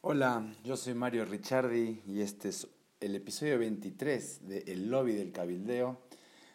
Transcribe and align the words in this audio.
Hola, 0.00 0.54
yo 0.62 0.76
soy 0.76 0.94
Mario 0.94 1.24
Ricciardi 1.24 2.02
y 2.06 2.20
este 2.20 2.50
es 2.50 2.68
el 3.00 3.16
episodio 3.16 3.58
23 3.58 4.46
de 4.46 4.58
El 4.68 4.90
Lobby 4.90 5.12
del 5.12 5.32
Cabildeo 5.32 6.00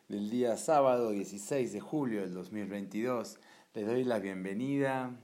del 0.07 0.29
día 0.29 0.55
sábado 0.55 1.11
16 1.11 1.73
de 1.73 1.81
julio 1.81 2.21
del 2.21 2.33
2022. 2.33 3.37
Les 3.73 3.85
doy 3.85 4.05
la 4.05 4.19
bienvenida 4.19 5.19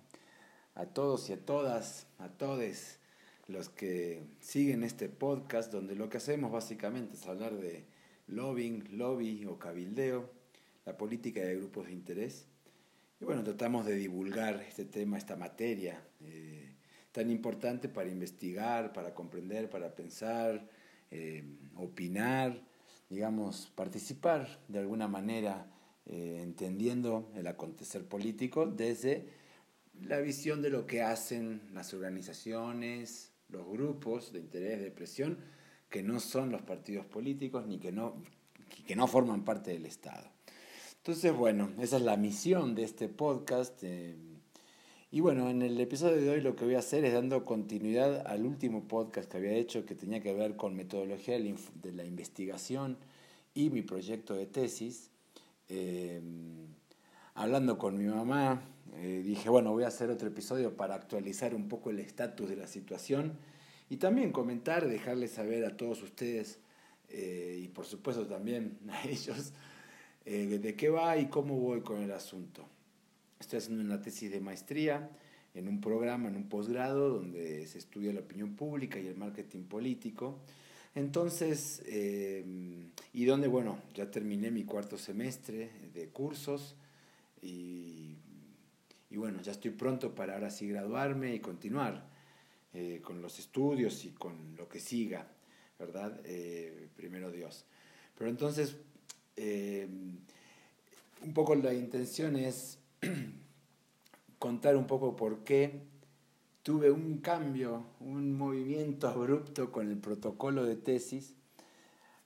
a 0.76 0.86
todos 0.88 1.30
y 1.30 1.34
a 1.34 1.46
todas, 1.46 2.08
a 2.18 2.28
todos 2.28 3.00
los 3.48 3.70
que 3.70 4.22
siguen 4.42 4.84
este 4.84 5.08
podcast 5.08 5.72
donde 5.72 5.96
lo 5.96 6.10
que 6.10 6.18
hacemos 6.18 6.52
básicamente 6.52 7.16
es 7.16 7.26
hablar 7.26 7.56
de 7.56 7.86
lobbying, 8.28 8.98
lobby 8.98 9.46
o 9.46 9.58
cabildeo, 9.58 10.30
la 10.86 10.98
política 10.98 11.40
de 11.40 11.56
grupos 11.56 11.86
de 11.86 11.94
interés. 11.94 12.48
Y 13.22 13.24
bueno, 13.24 13.46
tratamos 13.46 13.86
de 13.86 13.96
divulgar 13.96 14.62
este 14.68 14.84
tema, 14.84 15.18
esta 15.18 15.38
materia. 15.38 16.04
Eh, 16.20 16.59
tan 17.12 17.30
importante 17.30 17.90
para 17.90 18.10
investigar, 18.10 18.94
para 18.94 19.14
comprender, 19.14 19.70
para 19.70 19.96
pensar, 19.96 20.68
eh, 21.12 21.44
opinar, 21.76 22.62
digamos, 23.10 23.72
participar 23.76 24.60
de 24.68 24.80
alguna 24.80 25.08
manera 25.08 25.66
eh, 26.06 26.40
entendiendo 26.44 27.32
el 27.36 27.48
acontecer 27.48 28.06
político 28.06 28.66
desde 28.68 29.28
la 30.02 30.20
visión 30.20 30.62
de 30.62 30.70
lo 30.70 30.86
que 30.86 31.02
hacen 31.02 31.62
las 31.74 31.94
organizaciones, 31.94 33.34
los 33.50 33.68
grupos 33.68 34.32
de 34.32 34.40
interés, 34.40 34.80
de 34.82 34.92
presión, 34.92 35.40
que 35.90 36.04
no 36.04 36.20
son 36.20 36.52
los 36.52 36.62
partidos 36.62 37.06
políticos 37.06 37.66
ni 37.66 37.80
que 37.80 37.92
no, 37.92 38.22
que 38.88 38.96
no 38.96 39.08
forman 39.08 39.44
parte 39.44 39.72
del 39.72 39.86
Estado. 39.86 40.30
Entonces, 40.98 41.34
bueno, 41.34 41.72
esa 41.80 41.98
es 41.98 42.04
la 42.04 42.18
misión 42.18 42.76
de 42.76 42.84
este 42.84 43.10
podcast. 43.10 43.84
Eh, 43.84 44.16
y 45.12 45.22
bueno, 45.22 45.50
en 45.50 45.64
el 45.64 45.80
episodio 45.80 46.18
de 46.18 46.30
hoy 46.30 46.42
lo 46.42 46.56
que 46.56 46.66
voy 46.66 46.76
a 46.76 46.80
hacer 46.80 47.04
es 47.04 47.14
dando 47.14 47.44
continuidad 47.44 48.28
al 48.28 48.46
último 48.46 48.88
podcast 48.88 49.28
que 49.30 49.38
había 49.38 49.54
hecho 49.54 49.84
que 49.84 49.96
tenía 49.96 50.22
que 50.22 50.34
ver 50.34 50.56
con 50.56 50.76
metodología 50.76 51.40
de 51.40 51.92
la 51.94 52.06
investigación 52.06 52.96
y 53.56 53.72
mi 53.72 53.82
proyecto 53.82 54.36
de 54.36 54.46
tesis. 54.46 55.10
Eh, 55.68 56.22
hablando 57.34 57.80
con 57.80 57.98
mi 57.98 58.06
mamá, 58.06 58.62
eh, 58.98 59.24
dije, 59.26 59.50
bueno, 59.50 59.72
voy 59.72 59.84
a 59.84 59.88
hacer 59.88 60.12
otro 60.12 60.28
episodio 60.28 60.78
para 60.78 60.94
actualizar 60.94 61.56
un 61.56 61.68
poco 61.68 61.90
el 61.90 61.98
estatus 61.98 62.48
de 62.48 62.56
la 62.56 62.68
situación 62.68 63.34
y 63.90 63.98
también 63.98 64.32
comentar, 64.32 64.88
dejarles 64.88 65.32
saber 65.32 65.66
a 65.66 65.76
todos 65.76 66.04
ustedes 66.04 66.60
eh, 67.10 67.60
y 67.64 67.68
por 67.70 67.88
supuesto 67.88 68.28
también 68.28 68.78
a 68.92 69.08
ellos 69.08 69.54
de 70.24 70.76
qué 70.78 70.90
va 70.90 71.18
y 71.18 71.30
cómo 71.30 71.56
voy 71.56 71.82
con 71.82 72.00
el 72.04 72.12
asunto. 72.12 72.64
Estoy 73.40 73.60
haciendo 73.60 73.86
una 73.86 74.02
tesis 74.02 74.30
de 74.30 74.42
maestría 74.42 75.10
en 75.54 75.70
un 75.70 75.80
programa, 75.80 76.28
en 76.28 76.36
un 76.36 76.50
posgrado, 76.50 77.10
donde 77.10 77.66
se 77.68 77.78
estudia 77.78 78.12
la 78.12 78.20
opinión 78.20 78.58
pública 78.58 79.00
y 79.00 79.08
el 79.08 79.16
marketing 79.16 79.64
político. 79.64 80.40
Entonces, 80.94 81.82
eh, 81.86 82.44
y 83.14 83.24
donde, 83.24 83.48
bueno, 83.48 83.80
ya 83.96 84.12
terminé 84.12 84.52
mi 84.52 84.66
cuarto 84.66 84.98
semestre 84.98 85.72
de 85.94 86.10
cursos 86.10 86.76
y, 87.42 88.18
bueno, 89.10 89.42
ya 89.42 89.54
estoy 89.54 89.72
pronto 89.72 90.14
para 90.14 90.34
ahora 90.34 90.50
sí 90.50 90.68
graduarme 90.68 91.34
y 91.34 91.40
continuar 91.40 92.10
eh, 92.74 93.00
con 93.02 93.22
los 93.22 93.40
estudios 93.40 94.04
y 94.04 94.10
con 94.10 94.58
lo 94.58 94.68
que 94.68 94.82
siga, 94.82 95.26
¿verdad? 95.80 96.20
Eh, 96.26 96.90
primero 96.94 97.32
Dios. 97.32 97.66
Pero 98.18 98.30
entonces, 98.30 98.76
un 99.38 101.34
poco 101.34 101.56
la 101.56 101.74
intención 101.74 102.36
es 102.36 102.79
contar 104.40 104.76
un 104.76 104.88
poco 104.88 105.16
por 105.16 105.44
qué 105.44 105.82
tuve 106.64 106.92
un 106.92 107.20
cambio, 107.20 107.86
un 108.00 108.34
movimiento 108.38 109.08
abrupto 109.08 109.72
con 109.72 109.90
el 109.90 109.98
protocolo 109.98 110.66
de 110.66 110.76
tesis 110.76 111.36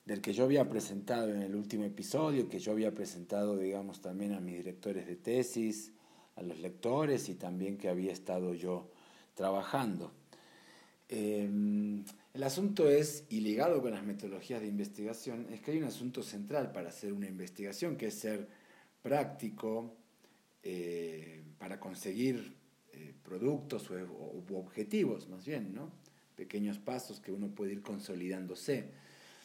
del 0.04 0.20
que 0.20 0.32
yo 0.32 0.44
había 0.44 0.68
presentado 0.68 1.30
en 1.30 1.42
el 1.42 1.54
último 1.54 1.84
episodio, 1.84 2.48
que 2.48 2.58
yo 2.58 2.72
había 2.72 2.94
presentado, 2.94 3.56
digamos, 3.56 4.02
también 4.02 4.34
a 4.34 4.40
mis 4.40 4.56
directores 4.56 5.06
de 5.06 5.16
tesis, 5.16 5.92
a 6.36 6.42
los 6.42 6.58
lectores 6.58 7.28
y 7.28 7.34
también 7.34 7.78
que 7.78 7.88
había 7.88 8.12
estado 8.12 8.54
yo 8.54 8.90
trabajando. 9.34 10.12
Em, 11.08 12.04
el 12.34 12.42
asunto 12.42 12.90
es, 12.90 13.24
y 13.30 13.40
ligado 13.40 13.80
con 13.80 13.92
las 13.92 14.04
metodologías 14.04 14.60
de 14.60 14.66
investigación, 14.66 15.46
es 15.50 15.60
que 15.60 15.70
hay 15.70 15.78
un 15.78 15.84
asunto 15.84 16.22
central 16.22 16.72
para 16.72 16.90
hacer 16.90 17.12
una 17.12 17.26
investigación, 17.26 17.96
que 17.96 18.08
es 18.08 18.14
ser 18.14 18.48
práctico, 19.02 19.96
eh, 20.66 21.42
para 21.58 21.78
conseguir 21.78 22.56
eh, 22.94 23.12
productos 23.22 23.90
o, 23.90 24.44
objetivos, 24.56 25.28
más 25.28 25.44
bien, 25.44 25.74
¿no? 25.74 25.92
Pequeños 26.36 26.78
pasos 26.78 27.20
que 27.20 27.32
uno 27.32 27.48
puede 27.48 27.72
ir 27.72 27.82
consolidándose. 27.82 28.88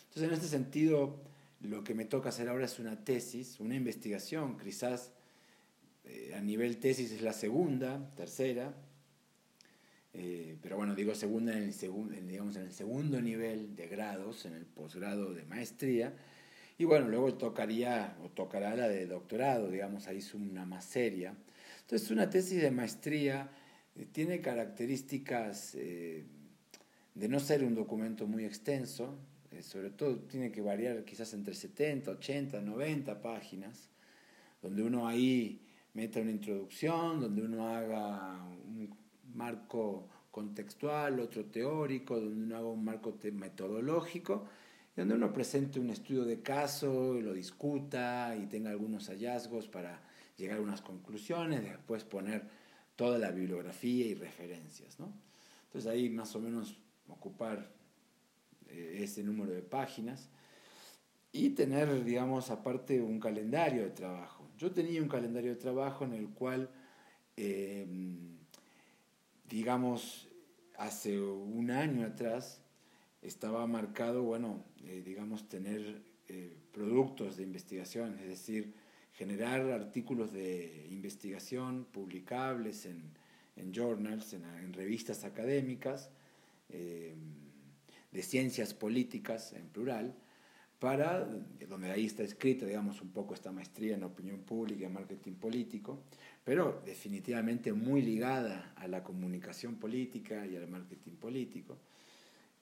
Entonces, 0.07 0.24
en 0.24 0.31
este 0.31 0.47
sentido, 0.47 1.22
lo 1.59 1.84
que 1.84 1.94
me 1.94 2.06
toca 2.06 2.30
hacer 2.30 2.47
ahora 2.47 2.63
es 2.63 2.80
una 2.80 3.03
tesis, 3.03 3.59
una 3.59 3.75
investigación, 3.75 4.57
quizás 4.57 5.12
eh, 6.06 6.34
a 6.38 6.40
nivel 6.40 6.78
tesis 6.78 7.12
es 7.12 7.22
la 7.22 7.34
segunda, 7.34 8.13
tercera, 8.16 8.74
pero 10.62 10.75
bueno, 10.75 10.96
digo 10.96 11.16
segunda 11.16 11.56
en 11.56 11.63
el, 11.63 11.74
segundo, 11.74 12.13
digamos, 12.13 12.56
en 12.56 12.63
el 12.63 12.74
segundo 12.74 13.22
nivel 13.22 13.75
de 13.75 13.88
grados, 13.88 14.46
en 14.46 14.53
el 14.53 14.66
posgrado 14.66 15.34
de 15.34 15.46
maestría, 15.46 16.13
y 16.79 16.85
bueno, 16.85 17.09
luego 17.09 17.34
tocaría 17.34 18.16
o 18.23 18.29
tocará 18.29 18.73
la 18.73 18.88
de 18.88 19.06
doctorado, 19.06 19.69
digamos, 19.69 20.07
ahí 20.07 20.19
es 20.19 20.34
una 20.34 20.66
más 20.66 20.85
seria. 20.85 21.35
Entonces, 21.81 22.09
una 22.09 22.29
tesis 22.29 22.62
de 22.62 22.72
maestría 22.72 23.51
eh, 23.97 24.07
tiene 24.09 24.40
características 24.40 25.75
eh, 25.75 26.23
de 27.13 27.28
no 27.28 27.41
ser 27.41 27.66
un 27.66 27.75
documento 27.75 28.28
muy 28.28 28.45
extenso, 28.45 29.19
eh, 29.51 29.62
sobre 29.62 29.89
todo 29.89 30.19
tiene 30.19 30.53
que 30.53 30.62
variar 30.62 31.03
quizás 31.03 31.34
entre 31.34 31.53
70, 31.53 32.12
80, 32.12 32.62
90 32.62 33.22
páginas, 33.22 33.89
donde 34.62 34.81
uno 34.81 35.06
ahí 35.06 35.59
meta 35.94 36.22
una 36.22 36.31
introducción, 36.31 37.19
donde 37.19 37.41
uno 37.41 37.75
haga 37.75 38.41
un 38.45 38.89
marco 39.34 40.07
contextual, 40.31 41.19
otro 41.19 41.44
teórico, 41.44 42.18
donde 42.22 42.41
uno 42.41 42.56
haga 42.56 42.68
un 42.68 42.85
marco 42.85 43.18
metodológico 43.34 44.47
donde 44.95 45.16
uno 45.16 45.31
presente 45.31 45.79
un 45.79 45.89
estudio 45.89 46.25
de 46.25 46.41
caso, 46.41 47.17
y 47.17 47.22
lo 47.22 47.33
discuta 47.33 48.35
y 48.35 48.47
tenga 48.47 48.69
algunos 48.69 49.07
hallazgos 49.07 49.67
para 49.67 50.01
llegar 50.38 50.57
a 50.57 50.61
unas 50.61 50.81
conclusiones, 50.81 51.63
después 51.63 52.03
poner 52.03 52.44
toda 52.95 53.17
la 53.17 53.31
bibliografía 53.31 54.05
y 54.05 54.13
referencias. 54.13 55.00
¿no? 55.00 55.13
Entonces 55.66 55.89
ahí 55.89 56.09
más 56.09 56.35
o 56.35 56.39
menos 56.39 56.77
ocupar 57.07 57.72
eh, 58.67 59.00
ese 59.03 59.23
número 59.23 59.51
de 59.51 59.61
páginas 59.61 60.29
y 61.31 61.51
tener, 61.51 62.03
digamos, 62.03 62.50
aparte 62.50 63.01
un 63.01 63.19
calendario 63.19 63.83
de 63.83 63.91
trabajo. 63.91 64.47
Yo 64.57 64.71
tenía 64.71 65.01
un 65.01 65.07
calendario 65.07 65.51
de 65.51 65.57
trabajo 65.57 66.06
en 66.06 66.13
el 66.13 66.29
cual, 66.29 66.69
em, 67.38 68.38
digamos, 69.47 70.27
hace 70.77 71.19
un 71.19 71.69
año 71.71 72.06
atrás, 72.06 72.61
estaba 73.22 73.66
marcado, 73.68 74.24
bueno, 74.24 74.63
eh, 74.85 75.02
digamos, 75.06 75.47
tener 75.50 76.02
eh, 76.28 76.56
productos 76.72 77.38
de 77.38 77.44
investigación, 77.44 78.18
es 78.19 78.28
decir, 78.28 78.74
generar 79.13 79.69
artículos 79.72 80.31
de 80.31 80.88
investigación 80.90 81.85
publicables 81.91 82.85
en, 82.85 83.12
en 83.56 83.74
journals, 83.74 84.34
en, 84.34 84.74
revistas 84.74 85.24
académicas, 85.24 86.09
eh, 86.69 87.16
de 88.12 88.24
ciencias 88.24 88.74
políticas 88.74 89.53
en 89.53 89.68
plural, 89.68 90.16
para, 90.80 91.25
donde 91.68 91.91
ahí 91.91 92.06
está 92.06 92.24
escrita, 92.24 92.66
digamos, 92.66 93.01
un 93.01 93.09
poco 93.09 93.34
esta 93.34 93.51
maestría 93.51 93.96
en 93.96 94.03
opinión 94.03 94.40
pública 94.40 94.86
y 94.86 94.90
marketing 94.90 95.34
político, 95.34 96.03
pero 96.44 96.81
definitivamente 96.86 97.74
muy 97.74 98.01
ligada 98.01 98.74
a 98.78 98.88
la 98.88 99.03
comunicación 99.03 99.75
política 99.75 100.48
y 100.48 100.56
al 100.56 100.69
marketing 100.69 101.18
político. 101.18 101.77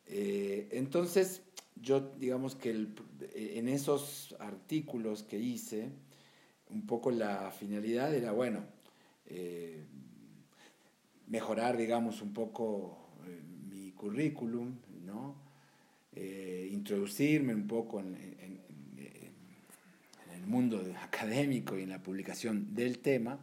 Eh, 0.09 0.69
entonces, 0.71 1.41
yo 1.75 2.13
digamos 2.17 2.55
que 2.55 2.87
en 3.35 3.67
esos 3.67 4.35
artículos 4.39 5.23
que 5.23 5.37
hice, 5.37 5.89
un 6.69 6.85
poco 6.85 7.11
la 7.11 7.51
finalidad 7.51 8.13
era, 8.13 8.31
bueno, 8.31 8.63
eh, 9.25 9.85
mejorar, 11.27 11.77
digamos, 11.77 12.21
un 12.21 12.33
poco 12.33 13.09
eh, 13.25 13.41
mi 13.69 13.91
currículum, 13.91 14.75
¿no? 15.05 15.47
introducirme 16.71 17.53
un 17.53 17.67
poco 17.67 17.99
en, 17.99 18.15
el 20.33 20.47
mundo 20.47 20.81
académico 21.03 21.77
y 21.77 21.83
en 21.83 21.89
la 21.89 22.01
publicación 22.01 22.73
del 22.73 22.99
tema, 22.99 23.39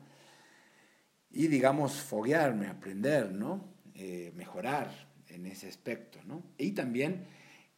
y, 1.31 1.47
digamos, 1.47 1.95
foguearme, 1.95 2.67
aprender, 2.67 3.31
¿no? 3.33 3.73
mejorar 4.35 5.14
en 5.35 5.47
ese 5.47 5.69
aspecto, 5.69 6.21
¿no? 6.25 6.43
Y 6.59 6.73
también 6.73 7.25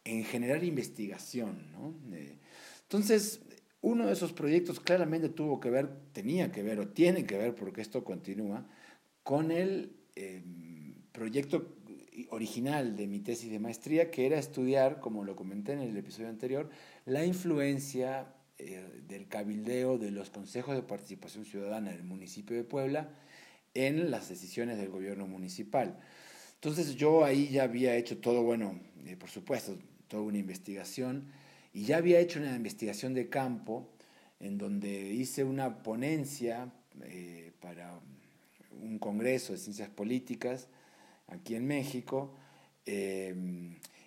en 0.05 0.25
generar 0.25 0.63
investigación, 0.65 1.73
¿no? 1.73 1.95
Eh, 2.15 2.39
entonces, 2.83 3.41
uno 3.81 4.07
de 4.07 4.13
esos 4.13 4.33
proyectos 4.33 4.81
claramente 4.81 5.29
tuvo 5.29 5.61
que 5.61 5.71
ver, 5.71 5.89
tenía 6.13 6.53
que 6.53 6.63
ver 6.63 6.79
o 6.81 6.89
tiene 6.89 7.27
que 7.27 7.37
ver, 7.37 7.55
porque 7.55 7.81
esto 7.81 8.05
continúa, 8.05 8.67
con 9.23 9.51
el 9.51 9.97
em, 10.15 10.95
proyecto 11.13 11.77
original 12.31 12.97
de 12.97 13.07
mi 13.07 13.21
tesis 13.21 13.51
de 13.51 13.59
maestría, 13.59 14.11
que 14.11 14.27
era 14.27 14.39
estudiar, 14.39 15.01
como 15.01 15.25
lo 15.25 15.37
comenté 15.37 15.73
en 15.73 15.81
el 15.81 15.97
episodio 15.97 16.29
anterior, 16.29 16.71
la 17.05 17.25
influencia 17.25 18.33
eh, 18.59 19.03
del 19.07 19.29
cabildeo 19.29 19.99
de 19.99 20.11
los 20.11 20.31
consejos 20.31 20.75
de 20.75 20.83
participación 20.83 21.45
ciudadana 21.45 21.91
del 21.91 22.05
municipio 22.05 22.57
de 22.57 22.65
Puebla 22.65 23.11
en 23.75 24.11
las 24.11 24.29
decisiones 24.29 24.79
del 24.79 24.89
gobierno 24.89 25.27
municipal. 25.27 25.99
Entonces 26.57 26.97
yo 26.97 27.25
ahí 27.25 27.49
ya 27.49 27.65
había 27.65 27.97
hecho 27.97 28.19
todo, 28.19 28.43
bueno, 28.43 28.81
eh, 29.05 29.17
por 29.17 29.31
supuesto, 29.31 29.79
toda 30.09 30.23
una 30.23 30.39
investigación, 30.39 31.31
y 31.73 31.85
ya 31.85 31.99
había 31.99 32.19
hecho 32.21 32.41
una 32.41 32.57
investigación 32.57 33.13
de 33.15 33.29
campo 33.29 33.89
en 34.41 34.59
donde 34.59 35.13
hice 35.13 35.45
una 35.45 35.83
ponencia 35.83 36.73
eh, 37.03 37.53
para 37.61 38.01
un 38.81 38.99
congreso 38.99 39.53
de 39.53 39.59
ciencias 39.59 39.89
políticas 39.91 40.69
aquí 41.29 41.55
en 41.55 41.67
México. 41.67 42.35
Eh, 42.87 43.35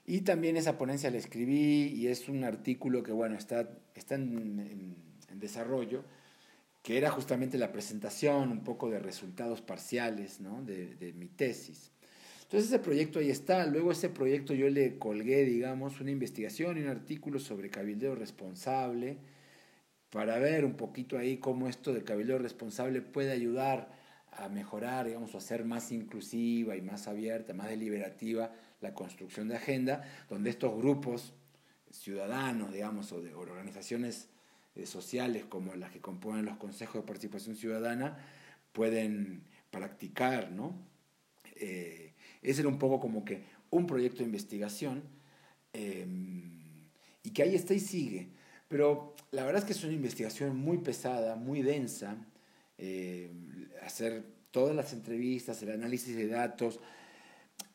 y 0.05 0.21
también 0.21 0.57
esa 0.57 0.77
ponencia 0.77 1.11
la 1.11 1.17
escribí 1.17 1.93
y 1.95 2.07
es 2.07 2.29
un 2.29 2.43
artículo 2.43 3.03
que, 3.03 3.11
bueno, 3.11 3.37
está, 3.37 3.69
está 3.93 4.15
en, 4.15 4.95
desarrollo, 5.33 6.03
que 6.81 6.97
era 6.97 7.11
justamente 7.11 7.57
la 7.57 7.71
presentación 7.71 8.51
un 8.51 8.63
poco 8.63 8.89
de 8.89 8.99
resultados 8.99 9.61
parciales 9.61 10.41
¿no? 10.41 10.63
de, 10.63 10.95
de 10.95 11.13
mi 11.13 11.27
tesis. 11.27 11.91
Entonces 12.49 12.71
ese 12.71 12.79
proyecto 12.79 13.19
ahí 13.19 13.29
está. 13.29 13.67
Luego 13.67 13.91
ese 13.91 14.09
proyecto 14.09 14.55
yo 14.55 14.67
le 14.69 14.97
colgué, 14.97 15.45
digamos, 15.45 16.01
una 16.01 16.09
investigación 16.09 16.79
y 16.79 16.81
un 16.81 16.87
artículo 16.87 17.39
sobre 17.39 17.69
cabildeo 17.69 18.15
responsable 18.15 19.17
para 20.09 20.39
ver 20.39 20.65
un 20.65 20.73
poquito 20.73 21.19
ahí 21.19 21.37
cómo 21.37 21.67
esto 21.67 21.93
del 21.93 22.03
cabildeo 22.03 22.39
responsable 22.39 23.03
puede 23.03 23.31
ayudar 23.31 23.91
a 24.31 24.49
mejorar, 24.49 25.05
digamos, 25.05 25.35
o 25.35 25.37
a 25.37 25.41
ser 25.41 25.63
más 25.63 25.91
inclusiva 25.91 26.75
y 26.75 26.81
más 26.81 27.07
abierta, 27.07 27.53
más 27.53 27.69
deliberativa 27.69 28.51
la 28.81 28.95
construcción 28.95 29.47
de 29.47 29.57
agenda, 29.57 30.03
donde 30.27 30.49
estos 30.49 30.75
grupos 30.75 31.35
ciudadanos, 31.91 32.73
digamos, 32.73 33.11
o 33.11 33.21
de 33.21 33.35
organizaciones 33.35 34.27
eh, 34.73 34.87
sociales 34.87 35.45
como 35.45 35.75
las 35.75 35.91
que 35.91 35.99
componen 35.99 36.45
los 36.45 36.57
consejos 36.57 36.95
de 36.95 37.07
participación 37.07 37.55
ciudadana, 37.55 38.17
pueden 38.71 39.43
practicar, 39.69 40.51
¿no? 40.51 40.73
Eh, 41.55 42.08
ese 42.41 42.61
era 42.61 42.69
un 42.69 42.79
poco 42.79 42.99
como 42.99 43.25
que 43.25 43.43
un 43.69 43.85
proyecto 43.85 44.19
de 44.19 44.25
investigación 44.25 45.03
em, 45.73 46.89
y 47.23 47.31
que 47.31 47.43
ahí 47.43 47.55
está 47.55 47.73
y 47.73 47.79
sigue. 47.79 48.29
Pero 48.67 49.15
la 49.31 49.43
verdad 49.45 49.59
es 49.59 49.65
que 49.65 49.73
es 49.73 49.83
una 49.83 49.93
investigación 49.93 50.55
muy 50.57 50.77
pesada, 50.77 51.35
muy 51.35 51.61
densa, 51.61 52.17
eh, 52.77 53.31
hacer 53.83 54.23
todas 54.51 54.75
las 54.75 54.93
entrevistas, 54.93 55.61
el 55.63 55.71
análisis 55.71 56.15
de 56.15 56.27
datos, 56.27 56.79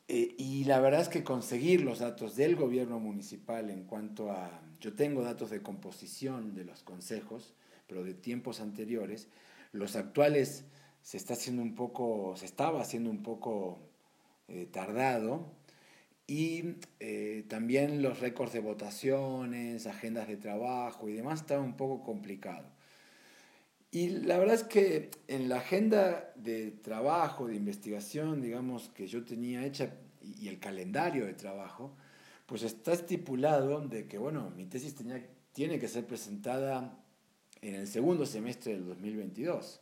eh, 0.07 0.35
y 0.37 0.65
la 0.65 0.79
verdad 0.79 1.01
es 1.01 1.09
que 1.09 1.23
conseguir 1.23 1.81
los 1.81 1.99
datos 1.99 2.35
del 2.35 2.55
gobierno 2.55 2.99
municipal 2.99 3.69
en 3.71 3.85
cuanto 3.85 4.31
a, 4.31 4.61
yo 4.79 4.93
tengo 4.93 5.23
datos 5.23 5.49
de 5.49 5.63
composición 5.63 6.53
de 6.53 6.63
los 6.63 6.83
consejos, 6.83 7.55
pero 7.87 8.03
de 8.03 8.13
tiempos 8.13 8.61
anteriores, 8.61 9.29
los 9.71 9.95
actuales 9.95 10.65
se 11.01 11.17
está 11.17 11.33
haciendo 11.33 11.63
un 11.63 11.73
poco, 11.75 12.35
se 12.37 12.45
estaba 12.45 12.81
haciendo 12.81 13.09
un 13.09 13.23
poco 13.23 13.79
eh, 14.47 14.67
tardado, 14.71 15.51
y 16.27 16.77
eh, 16.99 17.45
también 17.47 18.01
los 18.01 18.19
récords 18.19 18.53
de 18.53 18.59
votaciones, 18.59 19.85
agendas 19.85 20.27
de 20.27 20.37
trabajo 20.37 21.07
y 21.07 21.13
demás 21.13 21.41
estaba 21.41 21.61
un 21.61 21.77
poco 21.77 22.03
complicado. 22.03 22.67
Y 23.91 24.09
la 24.09 24.37
verdad 24.39 24.55
es 24.55 24.63
que 24.63 25.11
en 25.27 25.47
la 25.47 25.57
agenda 25.57 26.33
de 26.35 26.71
trabajo, 26.71 27.47
de 27.47 27.55
investigación, 27.55 28.41
digamos, 28.41 28.89
que 28.89 29.07
yo 29.07 29.23
tenía 29.23 29.65
hecha 29.65 29.93
y 30.21 30.47
el 30.47 30.59
calendario 30.59 31.25
de 31.25 31.33
trabajo, 31.33 31.95
pues 32.45 32.63
está 32.63 32.93
estipulado 32.93 33.79
de 33.87 34.07
que, 34.07 34.17
bueno, 34.17 34.49
mi 34.49 34.65
tesis 34.65 34.95
tenía, 34.95 35.25
tiene 35.53 35.79
que 35.79 35.87
ser 35.87 36.05
presentada 36.05 36.97
en 37.61 37.75
el 37.75 37.87
segundo 37.87 38.25
semestre 38.25 38.73
del 38.73 38.85
2022, 38.85 39.79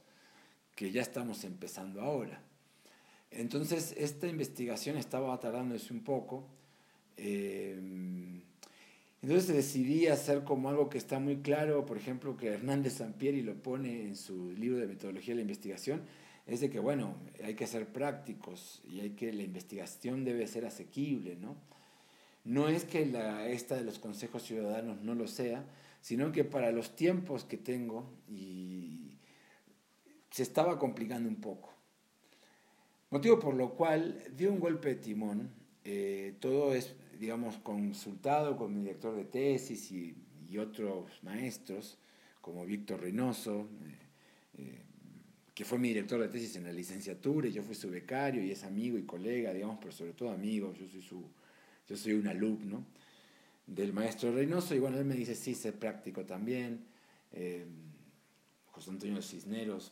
que 0.75 0.91
ya 0.91 1.01
estamos 1.01 1.43
empezando 1.43 2.01
ahora. 2.01 2.41
Entonces, 3.35 3.93
esta 3.97 4.27
investigación 4.27 4.97
estaba 4.97 5.39
tardándose 5.39 5.93
un 5.93 6.03
poco. 6.03 6.45
Eh, 7.17 7.79
entonces 9.23 9.55
decidí 9.55 10.07
hacer 10.07 10.43
como 10.43 10.67
algo 10.67 10.89
que 10.89 10.97
está 10.97 11.17
muy 11.17 11.37
claro, 11.37 11.85
por 11.85 11.97
ejemplo, 11.97 12.35
que 12.35 12.49
Hernández 12.49 12.95
Sampieri 12.95 13.41
lo 13.41 13.55
pone 13.55 14.03
en 14.03 14.17
su 14.17 14.51
libro 14.51 14.79
de 14.79 14.87
metodología 14.87 15.31
de 15.31 15.37
la 15.37 15.41
investigación, 15.43 16.01
es 16.45 16.59
de 16.59 16.69
que, 16.69 16.79
bueno, 16.79 17.15
hay 17.41 17.55
que 17.55 17.65
ser 17.65 17.87
prácticos 17.87 18.81
y 18.83 18.99
hay 18.99 19.11
que, 19.11 19.31
la 19.31 19.43
investigación 19.43 20.25
debe 20.25 20.45
ser 20.45 20.65
asequible, 20.65 21.37
¿no? 21.37 21.55
No 22.43 22.67
es 22.67 22.83
que 22.83 23.05
la, 23.05 23.47
esta 23.47 23.77
de 23.77 23.85
los 23.85 23.97
consejos 23.97 24.43
ciudadanos 24.43 25.01
no 25.01 25.15
lo 25.15 25.27
sea, 25.27 25.65
sino 26.01 26.33
que 26.33 26.43
para 26.43 26.73
los 26.73 26.97
tiempos 26.97 27.45
que 27.45 27.55
tengo 27.55 28.05
y 28.27 29.15
se 30.31 30.43
estaba 30.43 30.77
complicando 30.77 31.29
un 31.29 31.37
poco. 31.37 31.72
Motivo 33.13 33.37
por 33.37 33.53
lo 33.53 33.75
cual 33.75 34.23
dio 34.35 34.51
un 34.51 34.59
golpe 34.59 34.89
de 34.89 34.95
timón. 34.95 35.47
Eh, 35.85 36.33
todo 36.39 36.73
es, 36.73 36.95
digamos, 37.19 37.57
consultado 37.57 38.57
con 38.57 38.73
mi 38.73 38.81
director 38.81 39.15
de 39.15 39.25
tesis 39.25 39.91
y, 39.91 40.15
otros 40.57 41.11
maestros, 41.21 41.99
como 42.41 42.65
Víctor 42.65 43.01
Reynoso, 43.01 43.69
eh, 43.83 43.97
eh, 44.57 44.81
que 45.53 45.63
fue 45.63 45.77
mi 45.77 45.89
director 45.89 46.21
de 46.21 46.27
tesis 46.27 46.55
en 46.55 46.63
la 46.63 46.71
licenciatura, 46.71 47.47
y 47.47 47.51
yo 47.51 47.61
fui 47.61 47.75
su 47.75 47.89
becario 47.91 48.43
y 48.43 48.49
es 48.49 48.63
amigo 48.63 48.97
y 48.97 49.03
colega, 49.03 49.53
digamos, 49.53 49.77
pero 49.79 49.91
sobre 49.91 50.13
todo 50.13 50.31
amigo, 50.31 50.73
yo 50.73 50.87
soy, 50.87 51.01
su, 51.03 51.23
yo 51.87 51.95
soy 51.95 52.13
un 52.13 52.27
alumno 52.27 52.83
del 53.67 53.93
maestro 53.93 54.33
Reynoso, 54.33 54.73
y 54.73 54.79
bueno, 54.79 54.97
él 54.97 55.05
me 55.05 55.15
dice, 55.15 55.35
sí, 55.35 55.53
sé 55.53 55.71
práctico 55.71 56.25
también. 56.25 56.85
José 58.71 58.89
Antonio 58.89 59.21
Cisneros, 59.21 59.91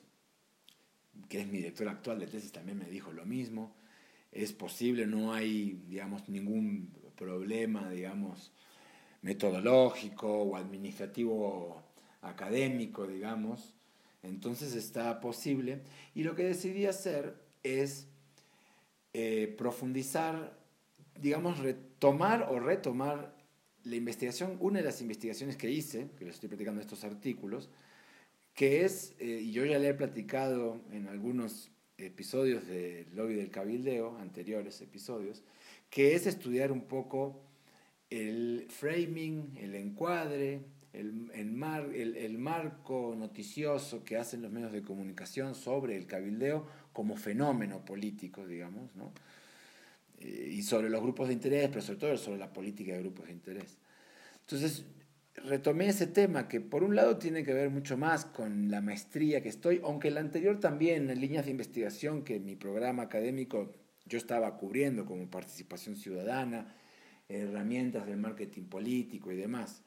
que 1.30 1.42
es 1.42 1.48
mi 1.48 1.58
director 1.58 1.88
actual 1.88 2.20
de 2.20 2.28
tesis, 2.28 2.52
también 2.52 2.78
me 2.78 2.86
dijo 2.86 3.12
lo 3.12 3.26
mismo. 3.26 3.76
Es 4.32 4.54
posible, 4.54 5.06
no 5.06 5.34
hay, 5.34 5.82
digamos, 5.88 6.30
ningún 6.30 6.90
problema, 7.16 7.90
digamos, 7.90 8.52
metodológico 9.22 10.44
o 10.44 10.56
administrativo 10.56 11.84
académico, 12.22 13.08
digamos. 13.08 13.76
Entonces 14.24 14.76
está 14.76 15.20
posible. 15.20 15.82
Y 16.14 16.24
lo 16.24 16.36
que 16.36 16.44
decidí 16.44 16.86
hacer 16.86 17.36
es 17.64 18.08
eh, 19.14 19.54
profundizar, 19.58 20.58
digamos, 21.20 21.60
retomar 21.60 22.48
o 22.50 22.60
retomar 22.60 23.36
la 23.84 23.96
investigación, 23.96 24.58
una 24.60 24.80
de 24.80 24.86
las 24.86 25.02
investigaciones 25.02 25.58
que 25.58 25.70
hice, 25.70 26.10
que 26.18 26.26
les 26.26 26.36
estoy 26.36 26.50
platicando 26.50 26.82
estos 26.82 27.04
artículos, 27.04 27.70
que 28.62 28.86
es, 28.86 29.16
eh, 29.18 29.40
y 29.42 29.52
yo 29.54 29.66
ya 29.66 29.80
le 29.80 29.90
he 29.90 29.94
platicado 29.96 30.80
en 30.92 31.08
algunos 31.08 31.72
episodios 31.98 32.68
del 32.68 33.08
lobby 33.16 33.34
del 33.34 33.50
cabildeo, 33.50 34.20
anteriores 34.20 34.82
episodios, 34.82 35.42
que 35.90 36.14
es 36.14 36.28
estudiar 36.28 36.72
un 36.72 36.82
poco 36.82 37.42
el 38.12 38.68
framing, 38.70 39.58
el 39.58 39.74
encuadre, 39.74 40.62
el, 40.94 41.32
el, 41.34 42.18
el, 42.18 42.38
marco 42.38 43.16
noticioso 43.18 44.04
que 44.04 44.18
hacen 44.18 44.44
los 44.44 44.52
medios 44.52 44.74
de 44.74 44.84
comunicación 44.84 45.56
sobre 45.56 45.98
el 45.98 46.06
cabildeo 46.06 46.68
como 46.94 47.16
fenómeno 47.16 47.84
político, 47.84 48.46
digamos, 48.46 48.96
¿no? 48.96 49.12
Eh, 50.20 50.50
y 50.52 50.62
sobre 50.62 50.92
los 50.92 51.02
grupos 51.02 51.30
de 51.30 51.34
interés, 51.34 51.68
pero 51.70 51.82
sobre 51.82 51.98
todo 52.00 52.16
sobre 52.16 52.38
la 52.38 52.54
política 52.54 52.94
de 52.94 53.00
grupos 53.00 53.26
de 53.26 53.32
interés. 53.32 53.80
Entonces, 54.42 54.86
retomé 55.36 55.90
ese 55.90 56.08
tema 56.08 56.48
que 56.48 56.62
por 56.62 56.84
un 56.84 56.96
lado 56.96 57.18
tiene 57.18 57.44
que 57.44 57.54
ver 57.54 57.70
mucho 57.70 57.98
más 57.98 58.26
con 58.26 58.70
la 58.70 58.82
maestría 58.82 59.42
que 59.42 59.50
estoy, 59.50 59.82
aunque 59.84 60.10
el 60.10 60.18
anterior 60.18 60.60
también, 60.60 61.10
en 61.10 61.22
líneas 61.22 61.46
de 61.46 61.52
investigación 61.52 62.24
que 62.24 62.40
mi 62.40 62.56
programa 62.56 63.04
académico 63.04 63.74
yo 64.06 64.18
estaba 64.18 64.58
cubriendo 64.58 65.06
como 65.06 65.30
participación 65.30 65.96
ciudadana, 65.96 66.76
herramientas 67.30 68.06
del 68.08 68.18
marketing 68.18 68.64
político 68.64 69.32
y 69.32 69.38
demás. 69.38 69.84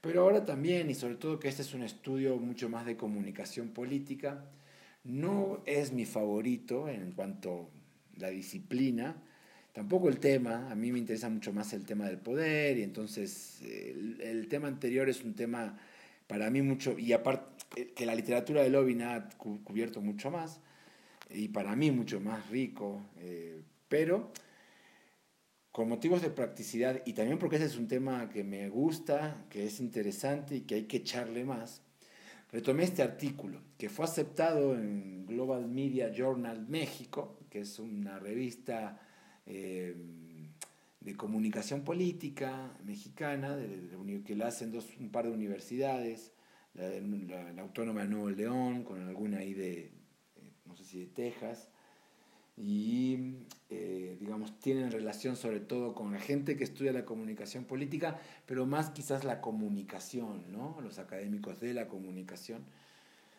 Pero 0.00 0.22
ahora 0.22 0.44
también, 0.44 0.90
y 0.90 0.94
sobre 0.94 1.14
todo 1.14 1.38
que 1.38 1.48
este 1.48 1.62
es 1.62 1.74
un 1.74 1.82
estudio 1.82 2.36
mucho 2.36 2.68
más 2.68 2.84
de 2.84 2.96
comunicación 2.96 3.68
política, 3.68 4.44
no 5.04 5.62
es 5.64 5.92
mi 5.92 6.04
favorito 6.04 6.88
en 6.88 7.12
cuanto 7.12 7.70
a 8.16 8.20
la 8.20 8.28
disciplina, 8.28 9.16
tampoco 9.72 10.08
el 10.08 10.20
tema, 10.20 10.70
a 10.70 10.74
mí 10.74 10.92
me 10.92 10.98
interesa 10.98 11.28
mucho 11.28 11.52
más 11.52 11.72
el 11.72 11.84
tema 11.84 12.06
del 12.06 12.18
poder 12.18 12.78
y 12.78 12.82
entonces 12.82 13.60
el, 13.62 14.46
tema 14.48 14.68
anterior 14.68 15.08
es 15.08 15.24
un 15.24 15.34
tema 15.34 15.78
para 16.26 16.50
mí 16.50 16.62
mucho, 16.62 16.98
y 16.98 17.12
aparte 17.12 17.50
eh, 17.76 17.92
que 17.94 18.06
la 18.06 18.14
literatura 18.14 18.62
de 18.62 18.70
Lovin 18.70 19.02
ha 19.02 19.28
cubierto 19.38 20.00
mucho 20.00 20.30
más 20.30 20.60
y 21.30 21.48
para 21.48 21.74
mí 21.74 21.90
mucho 21.90 22.20
más 22.20 22.48
rico, 22.50 23.02
eh, 23.18 23.62
pero 23.88 24.30
con 25.72 25.88
motivos 25.88 26.20
de 26.20 26.28
practicidad 26.28 27.02
y 27.06 27.14
también 27.14 27.38
porque 27.38 27.56
ese 27.56 27.64
es 27.64 27.78
un 27.78 27.88
tema 27.88 28.28
que 28.28 28.44
me 28.44 28.68
gusta, 28.68 29.46
que 29.48 29.66
es 29.66 29.80
interesante 29.80 30.56
y 30.56 30.60
que 30.62 30.74
hay 30.74 30.84
que 30.84 30.98
echarle 30.98 31.44
más, 31.44 31.80
retomé 32.50 32.84
este 32.84 33.02
artículo 33.02 33.62
que 33.78 33.88
fue 33.88 34.04
aceptado 34.04 34.74
en 34.74 35.24
Global 35.24 35.66
Media 35.66 36.12
Journal 36.14 36.68
México, 36.68 37.38
que 37.48 37.60
es 37.60 37.78
una 37.78 38.18
revista 38.18 39.00
eh, 39.46 39.96
de 41.00 41.16
comunicación 41.16 41.82
política 41.82 42.76
mexicana, 42.84 43.58
que 44.24 44.36
la 44.36 44.48
hacen 44.48 44.70
dos, 44.70 44.86
un 45.00 45.10
par 45.10 45.26
de 45.26 45.32
universidades, 45.32 46.32
la, 46.74 47.62
Autónoma 47.62 48.02
de 48.02 48.08
Nuevo 48.08 48.30
León, 48.30 48.84
con 48.84 49.00
alguna 49.06 49.38
ahí 49.38 49.52
de, 49.52 49.80
eh, 49.80 49.90
no 50.64 50.76
sé 50.76 50.84
si 50.84 51.00
de 51.00 51.06
Texas, 51.06 51.68
y 52.56 53.34
eh, 53.70 54.16
digamos 54.20 54.58
tienen 54.60 54.90
relación 54.90 55.36
sobre 55.36 55.60
todo 55.60 55.94
con 55.94 56.12
la 56.12 56.20
gente 56.20 56.56
que 56.56 56.64
estudia 56.64 56.92
la 56.92 57.04
comunicación 57.04 57.64
política, 57.64 58.20
pero 58.46 58.66
más 58.66 58.90
quizás 58.90 59.24
la 59.24 59.40
comunicación, 59.40 60.52
¿no? 60.52 60.78
los 60.82 60.98
académicos 60.98 61.60
de 61.60 61.74
la 61.74 61.88
comunicación. 61.88 62.64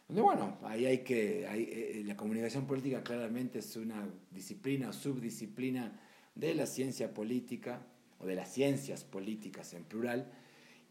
Bueno, 0.07 0.57
ahí 0.63 0.86
hay 0.86 1.00
que, 1.00 1.45
eh, 1.45 2.03
la 2.05 2.15
comunicación 2.15 2.67
política 2.67 3.03
claramente 3.03 3.60
es 3.60 3.75
una 3.77 4.07
disciplina 4.31 4.89
o 4.89 4.93
subdisciplina 4.93 6.00
de 6.36 6.53
la 6.53 6.65
ciencia 6.65 7.13
política 7.13 7.86
o 8.19 8.25
de 8.25 8.36
las 8.36 8.51
ciencias 8.51 9.03
políticas 9.03 9.74
en 9.74 9.83
plural 9.83 10.31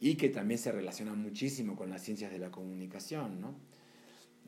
y 0.00 0.16
que 0.16 0.28
también 0.28 0.58
se 0.58 0.72
relaciona 0.72 1.14
muchísimo 1.14 1.76
con 1.76 1.90
las 1.90 2.02
ciencias 2.02 2.32
de 2.32 2.38
la 2.38 2.50
comunicación, 2.50 3.40
¿no? 3.40 3.54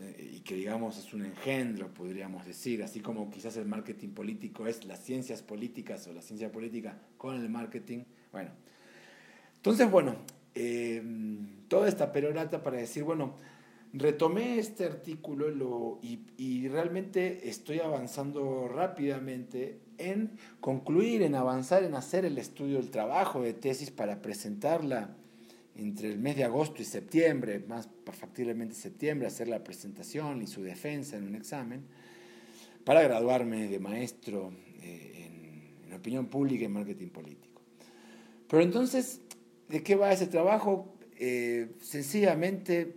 Eh, 0.00 0.32
y 0.38 0.40
que 0.40 0.56
digamos 0.56 0.98
es 0.98 1.14
un 1.14 1.24
engendro, 1.24 1.94
podríamos 1.94 2.44
decir, 2.44 2.82
así 2.82 2.98
como 2.98 3.30
quizás 3.30 3.56
el 3.56 3.66
marketing 3.66 4.08
político 4.08 4.66
es 4.66 4.84
las 4.86 5.04
ciencias 5.04 5.42
políticas 5.42 6.08
o 6.08 6.12
la 6.12 6.22
ciencia 6.22 6.50
política 6.50 6.98
con 7.16 7.36
el 7.36 7.48
marketing. 7.48 8.00
Bueno, 8.32 8.50
entonces, 9.54 9.88
bueno, 9.88 10.16
em, 10.54 11.68
toda 11.68 11.88
esta 11.88 12.10
perorata 12.10 12.62
para 12.62 12.78
decir, 12.78 13.04
bueno, 13.04 13.36
retomé 13.94 14.58
este 14.58 14.84
artículo 14.84 15.50
lo, 15.50 15.98
y, 16.02 16.20
y, 16.36 16.68
realmente 16.68 17.48
estoy 17.48 17.78
avanzando 17.78 18.68
rápidamente 18.68 19.78
en 19.98 20.32
concluir, 20.60 21.22
en 21.22 21.36
avanzar, 21.36 21.84
en 21.84 21.94
hacer 21.94 22.24
el 22.24 22.36
estudio 22.38 22.76
del 22.76 22.90
trabajo 22.90 23.42
de 23.42 23.54
tesis 23.54 23.90
para 23.90 24.20
presentarla 24.20 25.16
entre 25.76 26.10
el 26.10 26.18
mes 26.18 26.36
de 26.36 26.44
agosto 26.44 26.82
y 26.82 26.84
septiembre, 26.84 27.64
más 27.66 27.88
factiblemente 28.12 28.74
septiembre, 28.74 29.26
hacer 29.26 29.48
la 29.48 29.62
presentación 29.62 30.42
y 30.42 30.46
su 30.46 30.62
defensa 30.62 31.16
en 31.16 31.24
un 31.24 31.34
examen, 31.34 31.84
para 32.84 33.02
graduarme 33.02 33.68
de 33.68 33.78
maestro 33.78 34.52
eh, 34.82 35.30
en, 35.86 35.92
opinión 35.92 36.26
pública 36.26 36.64
y 36.64 36.68
marketing 36.68 37.08
político. 37.08 37.62
Pero 38.48 38.62
entonces, 38.62 39.20
¿de 39.68 39.82
qué 39.82 39.94
va 39.94 40.12
ese 40.12 40.26
trabajo? 40.26 40.92
Eh, 41.16 41.70
sencillamente, 41.80 42.94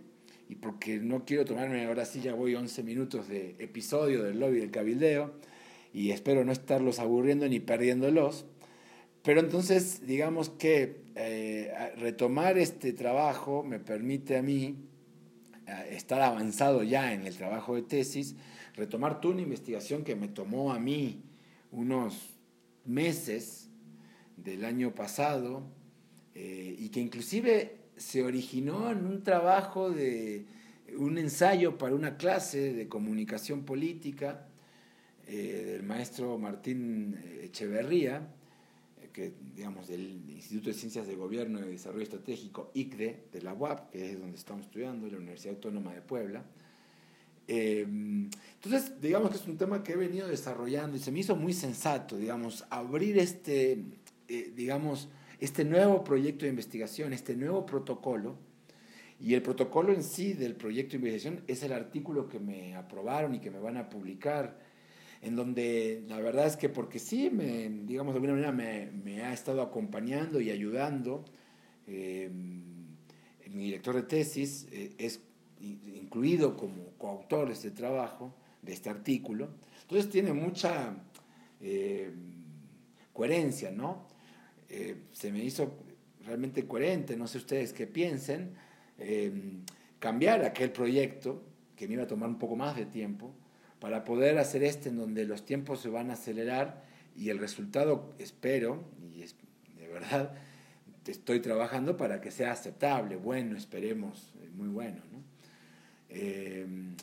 y 0.48 0.54
porque 0.56 0.98
no 0.98 1.24
quiero 1.24 1.44
tomarme, 1.44 1.84
ahora 1.84 2.04
sí 2.04 2.20
ya 2.20 2.34
voy 2.34 2.54
11 2.54 2.82
minutos 2.82 3.28
de 3.28 3.56
episodio 3.58 4.22
del 4.22 4.40
lobby 4.40 4.60
del 4.60 4.70
cabildeo, 4.70 5.32
y 5.92 6.10
espero 6.10 6.44
no 6.44 6.52
estarlos 6.52 6.98
aburriendo 6.98 7.48
ni 7.48 7.60
perdiéndolos, 7.60 8.46
pero 9.22 9.40
entonces, 9.40 10.06
digamos 10.06 10.48
que 10.48 11.02
eh, 11.16 11.92
retomar 11.98 12.56
este 12.56 12.92
trabajo 12.92 13.62
me 13.62 13.78
permite 13.78 14.36
a 14.36 14.42
mí 14.42 14.76
estar 15.90 16.20
avanzado 16.22 16.82
ya 16.82 17.12
en 17.12 17.26
el 17.26 17.36
trabajo 17.36 17.74
de 17.74 17.82
tesis, 17.82 18.36
retomar 18.74 19.20
toda 19.20 19.34
una 19.34 19.42
investigación 19.42 20.04
que 20.04 20.16
me 20.16 20.28
tomó 20.28 20.72
a 20.72 20.78
mí 20.78 21.22
unos 21.70 22.30
meses 22.84 23.68
del 24.36 24.64
año 24.64 24.94
pasado 24.94 25.62
eh, 26.34 26.76
y 26.78 26.88
que 26.88 27.00
inclusive 27.00 27.77
se 27.98 28.22
originó 28.22 28.90
en 28.90 29.04
un 29.04 29.22
trabajo 29.22 29.90
de 29.90 30.46
un 30.96 31.18
ensayo 31.18 31.76
para 31.76 31.94
una 31.94 32.16
clase 32.16 32.72
de 32.72 32.88
comunicación 32.88 33.64
política 33.64 34.46
del 35.26 35.82
maestro 35.82 36.38
Martín 36.38 37.18
Echeverría, 37.42 38.26
que, 39.12 39.32
digamos, 39.54 39.88
del 39.88 40.22
Instituto 40.30 40.70
de 40.70 40.74
Ciencias 40.74 41.06
de 41.06 41.16
Gobierno 41.16 41.60
y 41.66 41.70
Desarrollo 41.72 42.04
Estratégico, 42.04 42.70
ICDE, 42.72 43.24
de 43.32 43.42
la 43.42 43.52
UAP, 43.52 43.90
que 43.90 44.12
es 44.12 44.20
donde 44.20 44.36
estamos 44.36 44.66
estudiando, 44.66 45.08
la 45.08 45.16
Universidad 45.16 45.56
Autónoma 45.56 45.92
de 45.92 46.02
Puebla. 46.02 46.44
Em, 47.48 48.30
entonces, 48.54 49.00
digamos 49.00 49.30
que 49.30 49.38
es 49.38 49.46
un 49.48 49.56
tema 49.56 49.82
que 49.82 49.92
he 49.92 49.96
venido 49.96 50.28
desarrollando 50.28 50.96
y 50.96 51.00
se 51.00 51.10
me 51.10 51.18
hizo 51.18 51.34
muy 51.34 51.52
sensato, 51.52 52.16
digamos, 52.16 52.64
abrir 52.70 53.18
este, 53.18 53.82
eh, 54.28 54.52
digamos, 54.54 55.08
este 55.40 55.64
nuevo 55.64 56.04
proyecto 56.04 56.44
de 56.44 56.50
investigación, 56.50 57.12
este 57.12 57.36
nuevo 57.36 57.64
protocolo. 57.66 58.36
Y 59.20 59.34
el 59.34 59.42
protocolo 59.42 59.92
en 59.92 60.04
sí 60.04 60.32
del 60.32 60.54
proyecto 60.54 60.92
de 60.92 60.98
investigación 60.98 61.44
es 61.48 61.62
el 61.62 61.72
artículo 61.72 62.28
que 62.28 62.38
me 62.38 62.76
aprobaron 62.76 63.34
y 63.34 63.40
que 63.40 63.50
me 63.50 63.58
van 63.58 63.76
a 63.76 63.88
publicar 63.88 64.58
en 65.22 65.34
donde 65.34 66.04
la 66.08 66.20
verdad 66.20 66.46
es 66.46 66.56
que 66.56 66.68
porque 66.68 66.98
sí, 66.98 67.30
me, 67.30 67.68
digamos 67.68 68.14
de 68.14 68.18
alguna 68.18 68.34
manera 68.34 68.52
me, 68.52 68.90
me 68.92 69.22
ha 69.22 69.32
estado 69.32 69.62
acompañando 69.62 70.40
y 70.40 70.50
ayudando. 70.50 71.24
Eh, 71.86 72.30
mi 73.50 73.64
director 73.64 73.96
de 73.96 74.02
tesis 74.02 74.68
eh, 74.70 74.92
es 74.98 75.20
incluido 75.60 76.56
como 76.56 76.90
coautor 76.98 77.48
de 77.48 77.54
este 77.54 77.70
trabajo, 77.70 78.34
de 78.62 78.72
este 78.72 78.90
artículo. 78.90 79.48
Entonces 79.82 80.10
tiene 80.10 80.32
mucha 80.32 80.94
eh, 81.60 82.12
coherencia, 83.12 83.70
¿no? 83.70 84.06
Se 85.12 85.32
me 85.32 85.42
hizo 85.42 85.72
realmente 86.24 86.66
coherente, 86.66 87.16
no 87.16 87.26
sé 87.26 87.38
ustedes 87.38 87.72
qué 87.72 87.86
piensen, 87.86 88.54
cambiar 89.98 90.44
aquel 90.44 90.70
proyecto, 90.70 91.42
que 91.74 91.88
me 91.88 91.94
iba 91.94 92.02
a 92.02 92.06
tomar 92.06 92.28
un 92.28 92.38
poco 92.38 92.56
más 92.56 92.76
de 92.76 92.86
tiempo, 92.86 93.34
para 93.80 94.04
poder 94.04 94.38
hacer 94.38 94.62
este 94.64 94.88
en 94.88 94.96
donde 94.96 95.24
los 95.24 95.44
tiempos 95.44 95.80
se 95.80 95.88
van 95.88 96.10
a 96.10 96.14
acelerar 96.14 96.84
y 97.16 97.30
el 97.30 97.38
resultado, 97.38 98.14
espero, 98.18 98.84
y 99.14 99.22
es, 99.22 99.36
de 99.76 99.88
verdad, 99.88 100.34
estoy 101.06 101.40
trabajando 101.40 101.96
para 101.96 102.20
que 102.20 102.30
sea 102.30 102.52
aceptable, 102.52 103.16
bueno, 103.16 103.56
esperemos, 103.56 104.32
eh, 104.40 104.48
muy 104.54 104.68
bueno. 104.68 105.02
¿no? 105.10 105.22
Em, 106.08 106.94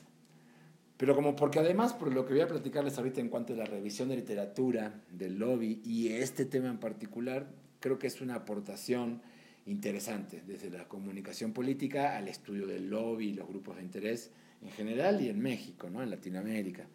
pero 0.97 1.15
como 1.15 1.35
porque 1.35 1.59
además, 1.59 1.93
por 1.93 2.13
lo 2.13 2.25
que 2.25 2.33
voy 2.33 2.41
a 2.41 2.47
platicarles 2.47 2.97
ahorita 2.97 3.19
en 3.19 3.29
cuanto 3.29 3.53
a 3.53 3.57
la 3.57 3.65
revisión 3.65 4.09
de 4.09 4.15
literatura, 4.15 5.01
del 5.11 5.37
lobby 5.37 5.81
y 5.83 6.09
este 6.09 6.45
tema 6.45 6.69
en 6.69 6.79
particular, 6.79 7.47
creo 7.79 7.99
que 7.99 8.07
es 8.07 8.21
una 8.21 8.35
aportación 8.35 9.21
interesante 9.65 10.41
desde 10.45 10.69
la 10.69 10.87
comunicación 10.87 11.51
política 11.51 12.15
al 12.15 12.27
estudio 12.27 12.65
del 12.67 12.89
lobby 12.89 13.29
y 13.29 13.33
los 13.33 13.47
grupos 13.47 13.77
de 13.77 13.83
interés 13.83 14.31
en 14.61 14.71
general 14.71 15.21
y 15.21 15.29
en 15.29 15.39
México, 15.39 15.89
¿no? 15.89 16.01
en 16.01 16.09
Latinoamérica, 16.09 16.87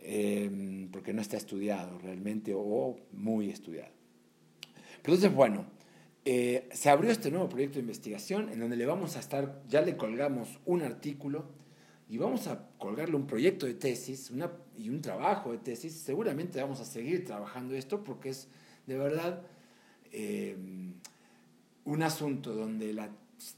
eh, 0.00 0.88
porque 0.90 1.12
no 1.12 1.20
está 1.20 1.36
estudiado 1.36 1.98
realmente 1.98 2.52
o 2.56 2.96
muy 3.12 3.50
estudiado. 3.50 3.92
Entonces, 4.96 5.32
bueno, 5.32 5.66
eh, 6.24 6.68
se 6.72 6.90
abrió 6.90 7.12
este 7.12 7.30
nuevo 7.30 7.48
proyecto 7.48 7.74
de 7.74 7.82
investigación 7.82 8.48
en 8.48 8.58
donde 8.58 8.76
le 8.76 8.84
vamos 8.84 9.16
a 9.16 9.20
estar, 9.20 9.62
ya 9.68 9.82
le 9.82 9.96
colgamos 9.96 10.58
un 10.64 10.82
artículo 10.82 11.44
y 12.08 12.18
vamos 12.18 12.46
a 12.46 12.68
colgarle 12.78 13.16
un 13.16 13.26
proyecto 13.26 13.66
de 13.66 13.74
tesis 13.74 14.30
una, 14.30 14.50
y 14.78 14.88
un 14.88 15.00
trabajo 15.00 15.52
de 15.52 15.58
tesis. 15.58 15.92
Seguramente 15.92 16.60
vamos 16.60 16.80
a 16.80 16.84
seguir 16.84 17.24
trabajando 17.24 17.74
esto 17.74 18.04
porque 18.04 18.30
es 18.30 18.48
de 18.86 18.96
verdad 18.96 19.42
eh, 20.12 20.56
un 21.84 22.02
asunto 22.02 22.54
donde 22.54 22.92
la 22.92 23.10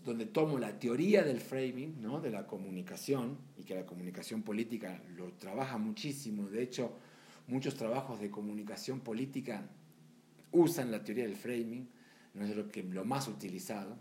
donde 0.05 0.27
tomo 0.27 0.59
la 0.59 0.79
teoría 0.79 1.23
del 1.23 1.41
framing, 1.41 2.01
¿no? 2.03 2.21
de 2.21 2.31
la 2.31 2.47
comunicación, 2.47 3.39
y 3.57 3.63
que 3.63 3.75
la 3.75 3.87
comunicación 3.87 4.43
política 4.43 5.01
lo 5.17 5.33
trabaja 5.35 5.79
muchísimo, 5.79 6.49
de 6.49 6.63
hecho 6.63 6.93
muchos 7.47 7.77
trabajos 7.77 8.21
de 8.21 8.31
comunicación 8.31 9.01
política 9.01 9.69
usan 10.51 10.91
la 10.91 11.03
teoría 11.03 11.25
del 11.25 11.37
framing, 11.37 11.89
no 12.35 12.45
es 12.45 12.57
lo, 12.57 12.69
que, 12.69 12.83
lo 12.83 13.05
más 13.05 13.29
utilizado. 13.29 13.97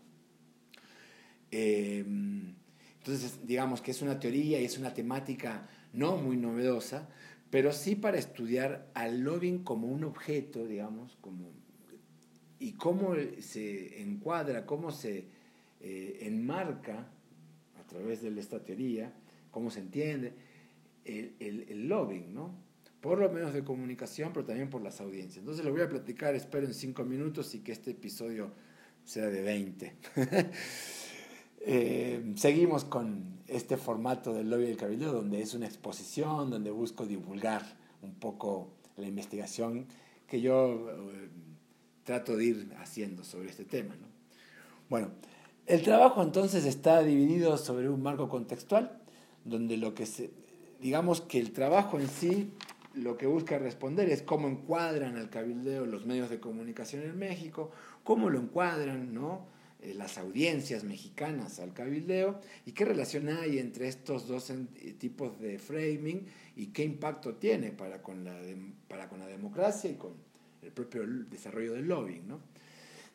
Em, 1.52 2.56
entonces, 3.08 3.40
digamos 3.48 3.82
que 3.82 3.92
es 3.92 4.02
una 4.02 4.20
teoría 4.20 4.60
y 4.60 4.66
es 4.66 4.78
una 4.78 4.94
temática 4.94 5.70
no 5.94 6.18
muy 6.18 6.36
novedosa, 6.36 7.08
pero 7.50 7.72
sí 7.72 7.96
para 7.96 8.18
estudiar 8.18 8.92
al 8.94 9.22
lobbying 9.22 9.64
como 9.64 9.88
un 9.88 10.04
objeto, 10.04 10.66
digamos, 10.68 11.18
como, 11.22 11.50
y 12.60 12.74
cómo 12.74 13.16
se 13.40 14.02
encuadra, 14.02 14.66
cómo 14.66 14.92
se 14.92 15.26
eh, 15.80 16.20
enmarca 16.24 17.08
a 17.80 17.84
través 17.88 18.22
de 18.22 18.38
esta 18.38 18.62
teoría, 18.62 19.14
cómo 19.52 19.72
se 19.72 19.80
entiende, 19.80 20.34
el, 21.06 21.36
el, 21.40 21.88
lobbying, 21.88 22.34
¿no? 22.34 22.54
Por 23.00 23.20
lo 23.20 23.32
menos 23.32 23.54
de 23.54 23.64
comunicación, 23.64 24.34
pero 24.34 24.46
también 24.46 24.70
por 24.70 24.82
las 24.82 25.00
audiencias. 25.00 25.38
Entonces 25.38 25.64
lo 25.64 25.72
voy 25.72 25.80
a 25.80 25.88
platicar, 25.88 26.36
espero, 26.36 26.66
en 26.66 26.74
cinco 26.74 27.06
minutos 27.06 27.56
y 27.56 27.60
que 27.60 27.72
este 27.72 27.92
episodio 27.92 28.52
sea 29.06 29.28
de 29.28 29.42
20. 29.42 29.96
Eh, 31.62 32.34
seguimos 32.36 32.86
con 32.86 33.38
este 33.48 33.78
formato 33.78 34.34
del 34.34 34.50
lobby 34.50 34.66
del 34.66 34.78
cabildo, 34.78 35.12
donde 35.12 35.42
es 35.42 35.54
una 35.54 35.66
exposición, 35.66 36.50
donde 36.50 36.72
busco 36.72 37.06
divulgar 37.06 37.64
un 38.02 38.14
poco 38.14 38.70
la 38.98 39.08
investigación 39.08 39.86
que 40.28 40.42
yo 40.42 40.90
eh, 40.90 41.30
trato 42.04 42.36
de 42.36 42.46
ir 42.46 42.74
haciendo 42.80 43.24
sobre 43.24 43.50
este 43.50 43.66
tema. 43.66 43.96
¿no? 43.96 44.08
Bueno, 44.90 45.10
el 45.66 45.82
trabajo 45.82 46.22
entonces 46.24 46.66
está 46.66 47.04
dividido 47.04 47.58
sobre 47.58 47.90
un 47.90 48.02
marco 48.02 48.30
contextual, 48.30 49.00
donde 49.44 49.78
lo 49.78 49.94
que 49.94 50.06
se, 50.06 50.32
digamos 50.82 51.22
que 51.22 51.40
el 51.40 51.52
trabajo 51.52 52.00
en 52.00 52.08
sí 52.08 52.52
lo 52.94 53.18
que 53.18 53.28
busca 53.28 53.60
responder 53.60 54.10
es 54.10 54.22
cómo 54.22 54.48
encuadran 54.48 55.18
al 55.18 55.30
cabildeo 55.30 55.86
los 55.86 56.06
medios 56.06 56.30
de 56.30 56.40
comunicación 56.40 57.04
en 57.04 57.18
México, 57.18 57.72
cómo 58.04 58.30
lo 58.30 58.40
encuadran 58.40 59.14
¿no? 59.14 59.42
Eh, 59.82 59.94
las 59.94 60.18
audiencias 60.18 60.84
mexicanas 60.84 61.60
al 61.60 61.74
cabildeo 61.74 62.40
y 62.66 62.72
qué 62.72 62.86
relación 62.86 63.30
hay 63.30 63.60
entre 63.60 63.88
estos 63.88 64.28
dos 64.28 64.52
tipos 64.98 65.40
de 65.40 65.60
framing 65.60 66.26
y 66.56 66.68
qué 66.68 66.84
impacto 66.84 67.36
tiene 67.36 67.72
para 67.72 68.02
con 68.02 68.24
la, 68.24 68.36
para 68.88 69.08
con 69.08 69.20
la 69.20 69.28
democracia 69.28 69.92
y 69.92 69.96
con 69.96 70.14
el 70.64 70.72
propio 70.72 71.06
desarrollo 71.06 71.74
del 71.74 71.88
lobbying. 71.88 72.28
¿no? 72.28 72.40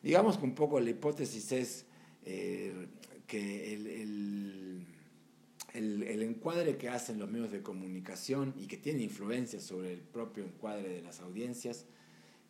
Digamos 0.01 0.37
que 0.37 0.45
un 0.45 0.55
poco 0.55 0.79
la 0.79 0.89
hipótesis 0.89 1.51
es 1.51 1.85
eh, 2.25 2.87
que 3.27 3.73
el 3.73 4.85
el, 5.73 6.21
encuadre 6.21 6.77
que 6.77 6.89
hacen 6.89 7.19
los 7.19 7.29
medios 7.29 7.51
de 7.51 7.61
comunicación 7.61 8.53
y 8.57 8.67
que 8.67 8.77
tiene 8.77 9.03
influencia 9.03 9.59
sobre 9.59 9.93
el 9.93 9.99
propio 9.99 10.43
encuadre 10.43 10.89
de 10.89 11.01
las 11.01 11.19
audiencias, 11.19 11.85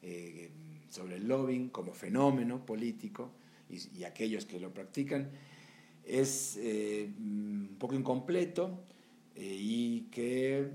eh, 0.01 0.49
sobre 0.89 1.15
el 1.15 1.27
lobbying 1.27 1.69
como 1.69 1.93
fenómeno 1.93 2.65
político 2.65 3.31
y, 3.69 4.03
aquellos 4.03 4.45
que 4.45 4.59
lo 4.59 4.73
practican, 4.73 5.31
es 6.05 6.57
eh, 6.57 7.09
un 7.17 7.75
poco 7.79 7.95
incompleto 7.95 8.83
eh, 9.35 9.57
y 9.57 10.01
que 10.11 10.69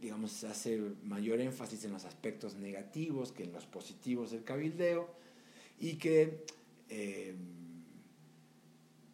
digamos, 0.00 0.42
hace 0.44 0.80
mayor 1.04 1.40
énfasis 1.40 1.84
en 1.84 1.92
los 1.92 2.04
aspectos 2.04 2.56
negativos 2.56 3.30
que 3.32 3.44
en 3.44 3.52
los 3.52 3.66
positivos 3.66 4.32
del 4.32 4.42
cabildeo 4.42 5.14
y 5.78 5.94
que 5.94 6.44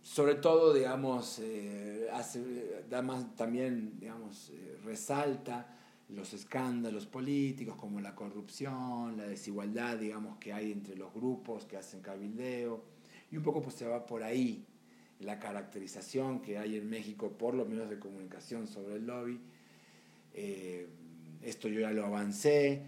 sobre 0.08 0.36
todo, 0.36 0.72
digamos, 0.72 1.38
eh, 1.38 2.08
da 2.88 3.02
más, 3.02 3.36
también, 3.36 4.00
digamos, 4.00 4.50
eh, 4.50 4.78
resalta 4.82 5.76
los 6.08 6.32
escándalos 6.32 7.06
políticos 7.06 7.76
como 7.76 8.00
la 8.00 8.14
corrupción, 8.14 9.18
la 9.18 9.26
desigualdad, 9.26 9.98
digamos, 9.98 10.38
que 10.38 10.54
hay 10.54 10.72
entre 10.72 10.96
los 10.96 11.12
grupos 11.12 11.66
que 11.66 11.76
hacen 11.76 12.00
cabildeo, 12.00 12.82
y 13.30 13.36
un 13.36 13.42
poco 13.42 13.62
pues 13.62 13.74
se 13.76 13.86
va 13.86 14.06
por 14.06 14.22
ahí 14.22 14.64
la 15.20 15.38
caracterización 15.38 16.40
que 16.40 16.58
hay 16.58 16.76
en 16.76 16.88
México 16.88 17.30
por 17.30 17.54
los 17.54 17.68
medios 17.68 17.90
de 17.90 17.98
comunicación 17.98 18.66
sobre 18.66 18.96
el 18.96 19.06
lobby. 19.06 19.40
Eh, 20.34 20.86
esto 21.42 21.68
yo 21.68 21.80
ya 21.80 21.90
lo 21.90 22.06
avancé, 22.06 22.82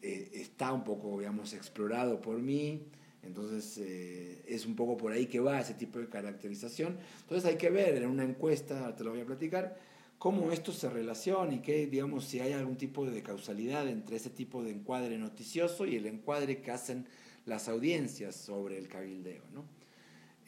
está 0.00 0.72
un 0.72 0.84
poco, 0.84 1.18
digamos, 1.18 1.52
explorado 1.54 2.20
por 2.20 2.38
mí. 2.38 2.82
Entonces 3.22 3.78
eh, 3.78 4.42
es 4.46 4.66
un 4.66 4.76
poco 4.76 4.96
por 4.96 5.12
ahí 5.12 5.26
que 5.26 5.40
va 5.40 5.60
ese 5.60 5.74
tipo 5.74 5.98
de 5.98 6.08
caracterización. 6.08 6.98
Entonces 7.22 7.48
hay 7.50 7.56
que 7.56 7.70
ver 7.70 7.96
en 7.96 8.08
una 8.08 8.24
encuesta, 8.24 8.94
te 8.94 9.04
lo 9.04 9.10
voy 9.10 9.20
a 9.20 9.26
platicar, 9.26 9.78
cómo 10.18 10.52
esto 10.52 10.72
se 10.72 10.88
relaciona 10.90 11.54
y 11.54 11.60
que, 11.60 11.86
digamos, 11.86 12.26
si 12.26 12.40
hay 12.40 12.52
algún 12.52 12.76
tipo 12.76 13.06
de 13.06 13.22
causalidad 13.22 13.88
entre 13.88 14.16
ese 14.16 14.30
tipo 14.30 14.62
de 14.62 14.70
encuadre 14.70 15.18
noticioso 15.18 15.86
y 15.86 15.96
el 15.96 16.06
encuadre 16.06 16.60
que 16.60 16.70
hacen 16.70 17.06
las 17.46 17.68
audiencias 17.68 18.36
sobre 18.36 18.78
el 18.78 18.88
cabildeo, 18.88 19.42
¿no? 19.52 19.64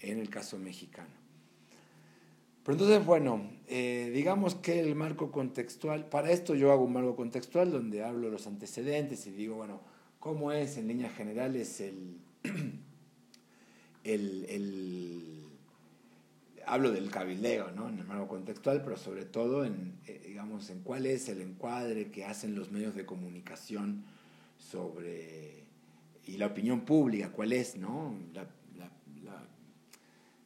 en 0.00 0.18
el 0.18 0.28
caso 0.28 0.58
mexicano. 0.58 1.14
Pero 2.64 2.78
entonces, 2.78 3.06
bueno, 3.06 3.48
eh, 3.68 4.10
digamos 4.12 4.56
que 4.56 4.80
el 4.80 4.94
marco 4.96 5.30
contextual, 5.30 6.08
para 6.08 6.32
esto 6.32 6.54
yo 6.54 6.72
hago 6.72 6.84
un 6.84 6.92
marco 6.92 7.14
contextual 7.14 7.70
donde 7.70 8.02
hablo 8.02 8.28
los 8.28 8.46
antecedentes 8.46 9.26
y 9.26 9.30
digo, 9.30 9.54
bueno, 9.56 9.80
cómo 10.18 10.50
es 10.50 10.76
en 10.76 10.88
líneas 10.88 11.14
generales 11.14 11.80
el, 11.80 12.20
el, 14.04 15.44
hablo 16.66 16.90
del 16.90 17.08
cabildeo, 17.10 17.70
¿no? 17.70 17.88
En 17.88 18.00
el 18.00 18.04
marco 18.04 18.26
contextual, 18.26 18.82
pero 18.82 18.96
sobre 18.96 19.24
todo 19.24 19.64
en, 19.64 19.94
eh, 20.06 20.20
digamos, 20.26 20.68
en 20.70 20.80
cuál 20.80 21.06
es 21.06 21.28
el 21.28 21.40
encuadre 21.40 22.10
que 22.10 22.24
hacen 22.24 22.56
los 22.56 22.72
medios 22.72 22.96
de 22.96 23.06
comunicación 23.06 24.04
sobre 24.58 25.65
y 26.26 26.36
la 26.36 26.46
opinión 26.46 26.80
pública, 26.84 27.30
cuál 27.30 27.52
es, 27.52 27.76
¿no? 27.76 28.18
La, 28.34 28.48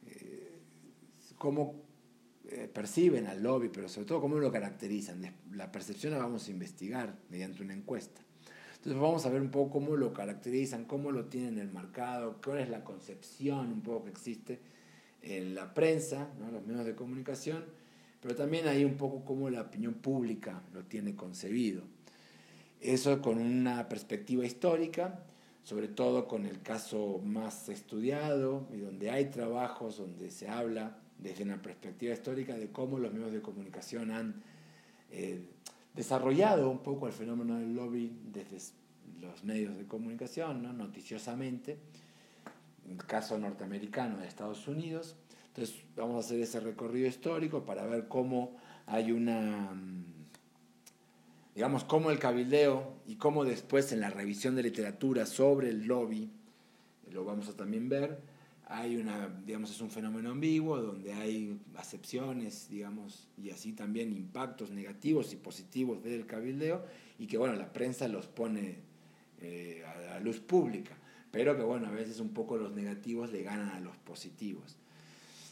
eh, 0.05 0.59
cómo 1.37 1.81
eh, 2.49 2.69
perciben 2.71 3.27
al 3.27 3.41
lobby, 3.41 3.69
pero 3.69 3.89
sobre 3.89 4.07
todo 4.07 4.21
cómo 4.21 4.37
lo 4.37 4.51
caracterizan. 4.51 5.21
La 5.51 5.71
percepción 5.71 6.13
la 6.13 6.19
vamos 6.19 6.47
a 6.47 6.51
investigar 6.51 7.17
mediante 7.29 7.63
una 7.63 7.73
encuesta. 7.73 8.21
Entonces 8.75 9.01
vamos 9.01 9.25
a 9.25 9.29
ver 9.29 9.41
un 9.41 9.51
poco 9.51 9.73
cómo 9.73 9.95
lo 9.95 10.13
caracterizan, 10.13 10.85
cómo 10.85 11.11
lo 11.11 11.25
tienen 11.25 11.59
enmarcado, 11.59 12.39
cuál 12.43 12.59
es 12.59 12.69
la 12.69 12.83
concepción 12.83 13.71
un 13.71 13.81
poco 13.81 14.05
que 14.05 14.11
existe 14.11 14.59
en 15.21 15.53
la 15.53 15.73
prensa, 15.73 16.29
los 16.51 16.65
medios 16.65 16.85
de 16.85 16.95
comunicación, 16.95 17.63
pero 18.21 18.35
también 18.35 18.67
hay 18.67 18.83
un 18.83 18.97
poco 18.97 19.23
cómo 19.23 19.49
la 19.49 19.61
opinión 19.61 19.95
pública 19.95 20.63
lo 20.73 20.83
tiene 20.83 21.15
concebido. 21.15 21.83
Eso 22.79 23.21
con 23.21 23.37
una 23.37 23.87
perspectiva 23.87 24.45
histórica, 24.45 25.23
sobre 25.63 25.87
todo 25.87 26.27
con 26.27 26.45
el 26.45 26.61
caso 26.61 27.21
más 27.23 27.69
estudiado 27.69 28.67
y 28.73 28.79
donde 28.79 29.11
hay 29.11 29.25
trabajos 29.25 29.97
donde 29.97 30.31
se 30.31 30.49
habla 30.49 30.97
desde 31.19 31.43
una 31.43 31.61
perspectiva 31.61 32.13
histórica 32.13 32.55
de 32.55 32.71
cómo 32.71 32.97
los 32.97 33.13
medios 33.13 33.31
de 33.31 33.41
comunicación 33.41 34.11
han 34.11 34.41
eh, 35.11 35.45
desarrollado 35.93 36.69
un 36.69 36.79
poco 36.79 37.07
el 37.07 37.13
fenómeno 37.13 37.57
del 37.57 37.75
lobby 37.75 38.11
desde 38.31 38.57
los 39.19 39.43
medios 39.43 39.77
de 39.77 39.85
comunicación, 39.85 40.63
¿no? 40.63 40.73
noticiosamente, 40.73 41.77
el 42.89 42.97
caso 42.97 43.37
norteamericano 43.37 44.17
de 44.17 44.27
Estados 44.27 44.67
Unidos. 44.67 45.15
Entonces 45.47 45.83
vamos 45.95 46.15
a 46.15 46.19
hacer 46.19 46.39
ese 46.39 46.59
recorrido 46.59 47.07
histórico 47.07 47.65
para 47.65 47.85
ver 47.85 48.07
cómo 48.07 48.57
hay 48.87 49.11
una, 49.11 49.73
mm, 49.73 50.10
digamos, 51.55 51.83
cómo 51.83 52.11
el 52.11 52.19
cabildeo 52.19 52.95
y 53.05 53.15
cómo 53.15 53.43
después 53.43 53.91
en 53.91 53.99
la 53.99 54.09
revisión 54.09 54.55
de 54.55 54.63
literatura 54.63 55.25
sobre 55.25 55.69
el 55.69 55.85
lobby, 55.85 56.29
lo 57.11 57.25
vamos 57.25 57.49
a 57.49 57.55
también 57.55 57.89
ver, 57.89 58.19
hay 58.65 58.95
una, 58.95 59.27
digamos, 59.45 59.69
es 59.69 59.81
un 59.81 59.91
fenómeno 59.91 60.31
ambiguo 60.31 60.81
donde 60.81 61.11
hay 61.11 61.59
acepciones, 61.75 62.69
digamos, 62.69 63.27
y 63.37 63.49
así 63.49 63.73
también 63.73 64.13
impactos 64.13 64.71
negativos 64.71 65.33
y 65.33 65.35
positivos 65.35 66.01
del 66.03 66.25
cabildeo 66.25 66.85
y 67.19 67.27
que, 67.27 67.37
bueno, 67.37 67.53
la 67.55 67.73
prensa 67.73 68.07
los 68.07 68.27
pone 68.27 68.77
eh, 69.41 69.83
a 69.85 69.99
la 69.99 70.19
luz 70.21 70.39
pública, 70.39 70.97
pero 71.31 71.57
que, 71.57 71.63
bueno, 71.63 71.87
a 71.87 71.91
veces 71.91 72.21
un 72.21 72.29
poco 72.29 72.55
los 72.55 72.71
negativos 72.71 73.31
le 73.33 73.43
ganan 73.43 73.69
a 73.69 73.81
los 73.81 73.97
positivos. 73.97 74.77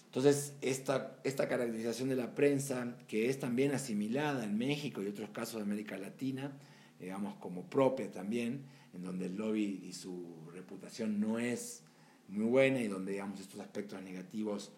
Entonces, 0.10 0.54
esta, 0.62 1.19
esta 1.24 1.48
caracterización 1.48 2.10
de 2.10 2.15
la 2.15 2.34
prensa, 2.34 2.98
que 3.08 3.30
es 3.30 3.39
también 3.39 3.74
asimilada 3.74 4.43
en 4.43 4.58
México 4.58 5.04
y 5.04 5.08
otros 5.08 5.30
casos 5.30 5.58
de 5.58 5.62
América 5.62 6.00
Latina, 6.00 6.52
digamos, 7.00 7.36
como 7.36 7.69
propia 7.69 8.10
también, 8.10 8.63
en 8.95 9.04
donde 9.04 9.28
el 9.28 9.36
lobby 9.36 9.84
y 9.86 9.93
su 9.93 10.50
reputación 10.52 11.19
no 11.19 11.38
es 11.38 11.84
muy 12.28 12.45
buena 12.45 12.82
y 12.82 12.88
donde 12.88 13.12
digamos 13.12 13.39
estos 13.39 13.60
aspectos 13.60 14.02
negativos 14.02 14.72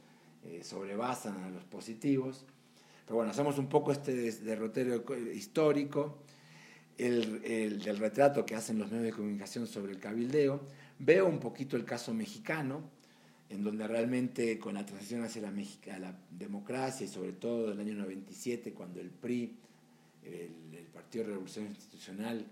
eh, 0.44 0.66
sobrebasan 0.66 1.42
a 1.44 1.50
los 1.50 1.64
positivos. 1.64 2.46
Pero 3.06 3.16
bueno, 3.16 3.32
hacemos 3.32 3.58
un 3.58 3.70
poco 3.70 3.94
este 3.94 4.14
derrotero 4.34 5.02
histórico, 5.34 6.24
el, 6.98 7.42
el, 7.46 7.82
del 7.82 7.98
retrato 7.98 8.46
que 8.46 8.56
hacen 8.56 8.80
los 8.80 8.92
medios 8.92 9.06
de 9.06 9.14
comunicación 9.14 9.66
sobre 9.66 9.94
el 9.94 10.00
cabildeo. 10.00 10.62
Veo 11.00 11.26
un 11.26 11.40
poquito 11.40 11.78
el 11.78 11.86
caso 11.86 12.14
mexicano, 12.14 12.82
en 13.52 13.64
donde 13.64 13.86
realmente 13.88 14.58
con 14.58 14.76
la 14.76 14.86
transición 14.86 15.24
hacia 15.24 15.42
la, 15.42 15.52
la 16.00 16.18
democracia 16.32 17.06
y 17.06 17.10
sobre 17.10 17.34
todo 17.34 17.72
el 17.72 17.80
año 17.80 17.96
97, 17.96 18.72
cuando 18.72 19.02
el 19.02 19.10
PRI, 19.10 19.54
el, 20.24 20.78
el 20.78 20.86
Partido 20.86 21.26
de 21.26 21.32
Revolución 21.32 21.68
Institucional, 21.68 22.46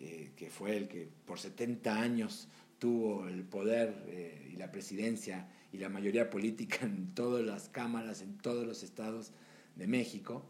eh, 0.00 0.30
que 0.36 0.50
fue 0.50 0.76
el 0.76 0.88
que 0.88 1.08
por 1.26 1.38
70 1.38 2.00
años 2.00 2.48
tuvo 2.78 3.26
el 3.26 3.42
poder 3.42 3.94
eh, 4.06 4.50
y 4.52 4.56
la 4.56 4.70
presidencia 4.70 5.48
y 5.72 5.78
la 5.78 5.88
mayoría 5.88 6.30
política 6.30 6.78
en 6.86 7.14
todas 7.14 7.44
las 7.44 7.68
cámaras, 7.68 8.22
en 8.22 8.38
todos 8.38 8.64
los 8.64 8.84
estados 8.84 9.32
de 9.74 9.88
México, 9.88 10.44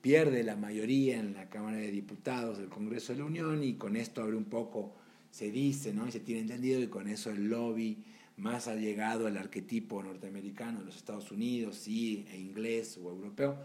pierde 0.00 0.44
la 0.44 0.56
mayoría 0.56 1.18
en 1.18 1.34
la 1.34 1.50
Cámara 1.50 1.76
de 1.76 1.90
Diputados 1.90 2.58
del 2.58 2.68
Congreso 2.68 3.12
de 3.12 3.18
la 3.18 3.24
Unión 3.26 3.62
y 3.62 3.74
con 3.74 3.96
esto 3.96 4.22
abre 4.22 4.36
un 4.36 4.44
poco, 4.44 4.94
se 5.30 5.50
dice, 5.50 5.92
¿no? 5.92 6.08
y 6.08 6.12
se 6.12 6.20
tiene 6.20 6.42
entendido, 6.42 6.80
y 6.80 6.86
con 6.86 7.08
eso 7.08 7.30
el 7.30 7.48
lobby 7.48 8.02
más 8.36 8.68
ha 8.68 8.74
llegado 8.74 9.26
al 9.26 9.36
arquetipo 9.36 10.02
norteamericano 10.02 10.82
los 10.82 10.96
Estados 10.96 11.30
Unidos, 11.30 11.76
sí, 11.76 12.26
e 12.30 12.38
inglés 12.38 12.98
o 13.02 13.10
europeo, 13.10 13.58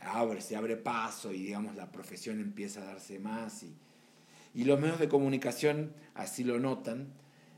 abre, 0.00 0.40
se 0.40 0.56
abre 0.56 0.76
paso 0.76 1.32
y 1.32 1.44
digamos 1.44 1.76
la 1.76 1.90
profesión 1.90 2.40
empieza 2.40 2.82
a 2.82 2.86
darse 2.86 3.18
más 3.18 3.62
y, 3.62 3.74
y 4.54 4.64
los 4.64 4.80
medios 4.80 4.98
de 4.98 5.08
comunicación 5.08 5.92
así 6.14 6.44
lo 6.44 6.58
notan. 6.58 7.12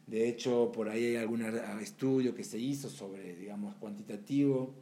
De 0.07 0.29
hecho, 0.29 0.73
por 0.73 0.88
ahí 0.88 1.05
hay 1.05 1.16
algún 1.16 1.42
estudio 1.81 2.35
que 2.35 2.42
se 2.42 2.59
hizo 2.59 2.90
sobre, 2.90 3.37
digamos, 3.37 3.77
cuantitativo, 3.77 4.75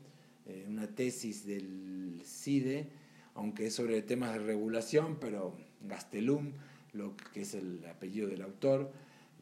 eh, 0.46 0.64
una 0.66 0.86
tesis 0.86 1.44
del 1.44 2.22
CIDE, 2.24 2.88
aunque 3.34 3.66
es 3.66 3.74
sobre 3.74 4.00
temas 4.00 4.32
de 4.32 4.38
regulación, 4.38 5.18
pero 5.20 5.54
Gastelum, 5.82 6.52
lo 6.94 7.14
que 7.34 7.42
es 7.42 7.52
el 7.52 7.84
apellido 7.84 8.28
del 8.28 8.40
autor, 8.40 8.90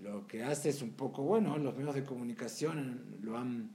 lo 0.03 0.27
que 0.27 0.43
hace 0.43 0.69
es 0.69 0.83
un 0.83 0.91
poco, 0.91 1.23
bueno, 1.23 1.57
los 1.59 1.77
medios 1.77 1.95
de 1.95 2.05
comunicación 2.05 3.03
lo 3.23 3.37
han, 3.39 3.71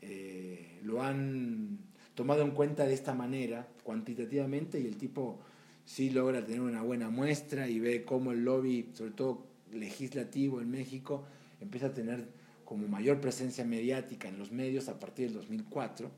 eh, 0.00 0.80
lo 0.82 1.02
han 1.02 1.78
tomado 2.14 2.42
en 2.42 2.52
cuenta 2.52 2.86
de 2.86 2.94
esta 2.94 3.14
manera, 3.14 3.68
cuantitativamente, 3.84 4.80
y 4.80 4.86
el 4.86 4.96
tipo 4.96 5.40
sí 5.84 6.10
logra 6.10 6.44
tener 6.44 6.60
una 6.60 6.82
buena 6.82 7.10
muestra 7.10 7.68
y 7.68 7.78
ve 7.80 8.04
cómo 8.04 8.32
el 8.32 8.44
lobby, 8.44 8.90
sobre 8.92 9.12
todo 9.12 9.46
legislativo 9.72 10.60
en 10.60 10.70
México, 10.70 11.24
empieza 11.60 11.86
a 11.86 11.94
tener 11.94 12.28
como 12.64 12.86
mayor 12.86 13.20
presencia 13.20 13.64
mediática 13.64 14.28
en 14.28 14.38
los 14.38 14.52
medios 14.52 14.88
a 14.88 14.98
partir 14.98 15.28
del 15.28 15.34
2004, 15.38 16.10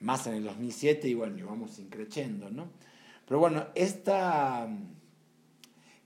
más 0.00 0.26
en 0.26 0.34
el 0.34 0.44
2007 0.44 1.08
y 1.08 1.14
bueno, 1.14 1.38
y 1.38 1.42
vamos 1.42 1.78
increciendo, 1.78 2.50
¿no? 2.50 2.68
Pero 3.26 3.40
bueno, 3.40 3.66
esta, 3.74 4.68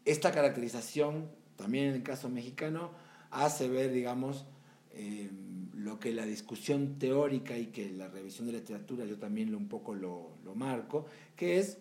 esta 0.05 0.33
caracterización, 0.33 1.31
también 1.61 1.89
en 1.89 1.95
el 1.95 2.03
caso 2.03 2.29
mexicano, 2.29 2.91
hace 3.31 3.69
ver, 3.69 3.93
digamos, 3.93 4.45
eh, 4.93 5.31
lo 5.75 5.99
que 6.01 6.13
la 6.13 6.27
discusión 6.27 6.99
teórica 6.99 7.57
y 7.57 7.67
que 7.67 7.91
la 7.91 8.09
revisión 8.09 8.47
de 8.47 8.55
literatura 8.55 9.05
yo 9.07 9.19
también 9.19 9.55
un 9.55 9.69
poco 9.69 9.95
lo, 9.95 10.33
lo 10.45 10.55
marco, 10.55 11.07
que 11.37 11.59
es 11.59 11.79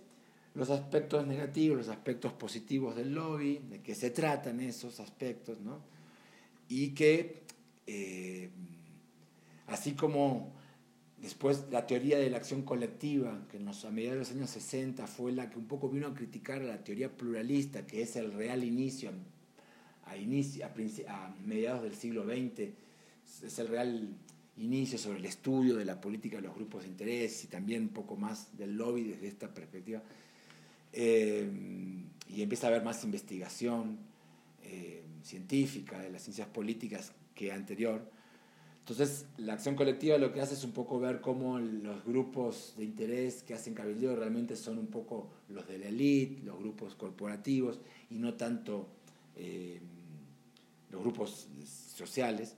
los 0.53 0.69
aspectos 0.69 1.25
negativos, 1.27 1.77
los 1.77 1.89
aspectos 1.89 2.33
positivos 2.33 2.95
del 2.95 3.13
lobby, 3.13 3.59
de 3.69 3.81
qué 3.81 3.95
se 3.95 4.11
tratan 4.11 4.59
esos 4.59 4.99
aspectos, 4.99 5.59
¿no? 5.61 5.79
Y 6.67 6.89
que, 6.89 7.43
eh, 7.87 8.49
así 9.67 9.93
como 9.93 10.53
después 11.21 11.65
la 11.71 11.85
teoría 11.85 12.17
de 12.17 12.29
la 12.29 12.37
acción 12.37 12.61
colectiva, 12.63 13.47
que 13.51 13.57
a 13.57 13.91
mediados 13.91 14.15
de 14.15 14.19
los 14.19 14.31
años 14.31 14.49
60 14.49 15.07
fue 15.07 15.31
la 15.31 15.49
que 15.49 15.57
un 15.57 15.67
poco 15.67 15.89
vino 15.89 16.07
a 16.07 16.13
criticar 16.13 16.61
a 16.61 16.65
la 16.65 16.83
teoría 16.83 17.15
pluralista, 17.15 17.85
que 17.85 18.01
es 18.01 18.15
el 18.15 18.31
real 18.33 18.63
inicio, 18.63 19.11
a, 20.09 20.17
inicio, 20.17 20.65
a 20.65 21.35
mediados 21.45 21.83
del 21.83 21.95
siglo 21.95 22.23
XX, 22.23 22.69
es 23.43 23.59
el 23.59 23.67
real 23.67 24.09
inicio 24.57 24.97
sobre 24.97 25.19
el 25.19 25.25
estudio 25.25 25.75
de 25.75 25.85
la 25.85 25.99
política 26.01 26.37
de 26.37 26.43
los 26.43 26.55
grupos 26.55 26.83
de 26.83 26.89
interés 26.89 27.43
y 27.43 27.47
también 27.47 27.83
un 27.83 27.89
poco 27.89 28.15
más 28.15 28.57
del 28.57 28.75
lobby 28.75 29.03
desde 29.03 29.27
esta 29.27 29.53
perspectiva. 29.53 30.01
Eh, 30.91 31.49
y 32.27 32.41
empieza 32.41 32.67
a 32.67 32.69
haber 32.69 32.83
más 32.83 33.03
investigación 33.03 33.97
eh, 34.63 35.03
científica 35.23 35.99
de 35.99 36.09
las 36.09 36.23
ciencias 36.23 36.47
políticas 36.47 37.11
que 37.35 37.51
anterior. 37.51 38.01
Entonces, 38.79 39.25
la 39.37 39.53
acción 39.53 39.75
colectiva 39.75 40.17
lo 40.17 40.33
que 40.33 40.41
hace 40.41 40.55
es 40.55 40.63
un 40.63 40.71
poco 40.71 40.99
ver 40.99 41.21
cómo 41.21 41.59
los 41.59 42.03
grupos 42.05 42.73
de 42.75 42.85
interés 42.85 43.43
que 43.43 43.53
hacen 43.53 43.75
cabildeo 43.75 44.15
realmente 44.15 44.55
son 44.55 44.79
un 44.79 44.87
poco 44.87 45.29
los 45.47 45.67
de 45.67 45.77
la 45.77 45.87
élite, 45.87 46.41
los 46.43 46.57
grupos 46.57 46.95
corporativos 46.95 47.79
y 48.09 48.15
no 48.15 48.33
tanto 48.33 48.87
eh, 49.35 49.79
los 50.91 51.01
grupos 51.01 51.47
sociales. 51.95 52.55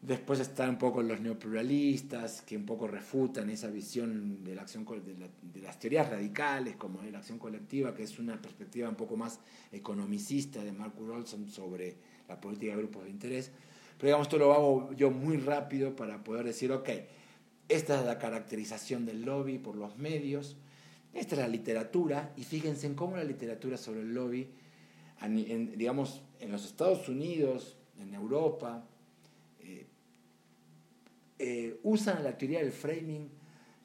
Después 0.00 0.40
están 0.40 0.70
un 0.70 0.78
poco 0.78 1.00
los 1.00 1.20
neopluralistas, 1.20 2.42
que 2.42 2.56
un 2.56 2.66
poco 2.66 2.88
refutan 2.88 3.50
esa 3.50 3.68
visión 3.68 4.42
de, 4.42 4.56
la 4.56 4.62
acción, 4.62 4.84
de, 4.84 5.60
las 5.60 5.78
teorías 5.78 6.10
radicales, 6.10 6.74
como 6.74 7.02
de 7.02 7.12
la 7.12 7.18
acción 7.18 7.38
colectiva, 7.38 7.94
que 7.94 8.02
es 8.02 8.18
una 8.18 8.42
perspectiva 8.42 8.88
un 8.88 8.96
poco 8.96 9.16
más 9.16 9.38
economicista 9.70 10.64
de 10.64 10.72
Mark 10.72 10.94
Olson 11.00 11.48
sobre 11.48 11.94
la 12.28 12.40
política 12.40 12.72
de 12.72 12.78
grupos 12.78 13.04
de 13.04 13.10
interés. 13.10 13.52
Pero 13.96 14.08
digamos, 14.08 14.26
esto 14.26 14.38
lo 14.38 14.52
hago 14.52 14.92
yo 14.94 15.12
muy 15.12 15.36
rápido 15.36 15.94
para 15.94 16.24
poder 16.24 16.46
decir, 16.46 16.72
ok, 16.72 16.88
esta 17.68 18.00
es 18.00 18.04
la 18.04 18.18
caracterización 18.18 19.06
del 19.06 19.22
lobby 19.22 19.58
por 19.58 19.76
los 19.76 19.96
medios, 19.98 20.56
esta 21.14 21.36
es 21.36 21.40
la 21.40 21.48
literatura, 21.48 22.32
y 22.36 22.42
fíjense 22.42 22.88
en 22.88 22.94
cómo 22.94 23.16
la 23.16 23.24
literatura 23.24 23.76
sobre 23.76 24.00
el 24.00 24.12
lobby, 24.12 24.50
digamos, 25.28 26.22
en 26.40 26.50
los 26.50 26.64
Estados 26.64 27.08
Unidos, 27.08 27.76
en 28.00 28.14
Europa, 28.14 28.84
eh, 31.44 31.80
usan 31.82 32.22
la 32.22 32.38
teoría 32.38 32.60
del 32.60 32.70
framing 32.70 33.28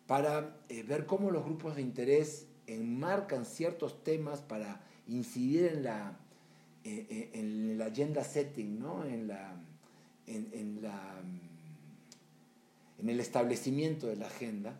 para 0.05 0.59
eh, 0.69 0.83
ver 0.83 1.07
cómo 1.07 1.31
los 1.31 1.43
grupos 1.43 1.75
de 1.75 1.81
interés 1.81 2.45
enmarcan 2.67 3.45
ciertos 3.45 4.03
temas 4.03 4.41
para 4.41 4.79
incidir 5.07 5.65
en 5.65 5.83
la, 5.83 6.19
eh, 6.83 7.31
en 7.33 7.79
la 7.79 7.87
agenda 7.87 8.23
setting, 8.23 8.79
¿no? 8.79 9.03
en, 9.05 9.27
la, 9.27 9.55
en, 10.27 10.83
la, 10.83 11.19
en 12.99 13.09
el 13.09 13.19
establecimiento 13.19 14.05
de 14.05 14.17
la 14.17 14.27
agenda 14.27 14.79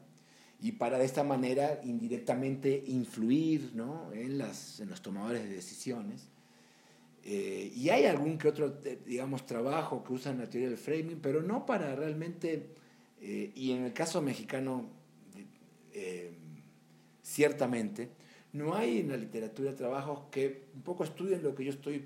y 0.62 0.74
para 0.74 1.00
de 1.00 1.06
esta 1.06 1.24
manera 1.24 1.82
indirectamente 1.84 2.84
influir 2.86 3.72
¿no? 3.74 4.14
en, 4.14 4.38
las, 4.38 4.80
en 4.82 4.90
los 4.92 5.02
tomadores 5.02 5.42
de 5.42 5.50
decisiones. 5.50 6.28
Eh, 7.30 7.74
y 7.76 7.90
hay 7.90 8.06
algún 8.06 8.38
que 8.38 8.48
otro, 8.48 8.80
eh, 8.86 9.00
digamos, 9.06 9.46
trabajo 9.46 10.02
que 10.02 10.14
usan 10.14 10.38
la 10.38 10.50
teoría 10.50 10.70
del 10.70 10.78
framing, 10.78 11.20
pero 11.22 11.44
no 11.44 11.66
para 11.66 11.94
realmente, 11.94 12.70
eh, 13.20 13.52
y 13.54 13.72
en 13.74 13.84
el 13.84 13.92
caso 13.94 14.22
mexicano, 14.22 14.96
ciertamente, 17.22 18.10
no 18.54 18.76
hay 18.76 19.00
en 19.00 19.10
la 19.10 19.18
literatura 19.18 19.76
trabajos 19.76 20.30
que 20.32 20.68
un 20.76 20.84
poco 20.84 21.04
estudien 21.04 21.44
lo 21.44 21.54
que 21.54 21.66
yo 21.66 21.72
estoy 21.72 22.06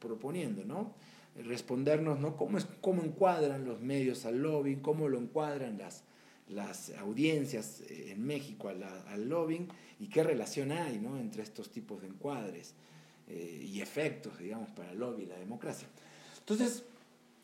proponiendo, 0.00 0.64
¿no? 0.64 0.94
Respondernos, 1.36 2.18
¿no? 2.18 2.36
¿Cómo, 2.36 2.58
es, 2.58 2.66
cómo 2.80 3.02
encuadran 3.02 3.66
los 3.66 3.80
medios 3.80 4.24
al 4.24 4.42
lobbying, 4.42 4.80
cómo 4.80 5.08
lo 5.08 5.18
encuadran 5.18 5.76
las, 5.78 6.04
las 6.48 6.90
audiencias 6.96 7.82
en 7.90 8.26
México 8.26 8.70
al, 8.70 8.82
al 8.82 9.28
lobbying 9.28 9.68
y 10.00 10.08
qué 10.08 10.24
relación 10.24 10.72
hay, 10.72 10.98
¿no? 10.98 11.18
Entre 11.18 11.42
estos 11.42 11.70
tipos 11.70 12.00
de 12.00 12.08
encuadres. 12.08 12.74
Eh, 13.30 13.68
y 13.74 13.82
efectos, 13.82 14.38
digamos, 14.38 14.70
para 14.70 14.90
el 14.90 14.98
lobby 14.98 15.24
y 15.24 15.26
la 15.26 15.38
democracia. 15.38 15.86
Entonces, 16.38 16.82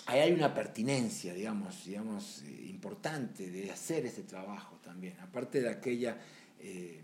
ahí 0.06 0.20
hay 0.20 0.32
una 0.32 0.54
pertinencia, 0.54 1.34
digamos, 1.34 1.84
digamos 1.84 2.42
eh, 2.42 2.68
importante 2.70 3.50
de 3.50 3.70
hacer 3.70 4.06
ese 4.06 4.22
trabajo 4.22 4.78
también, 4.82 5.14
aparte 5.20 5.60
de 5.60 5.68
aquella 5.68 6.16
eh, 6.58 7.00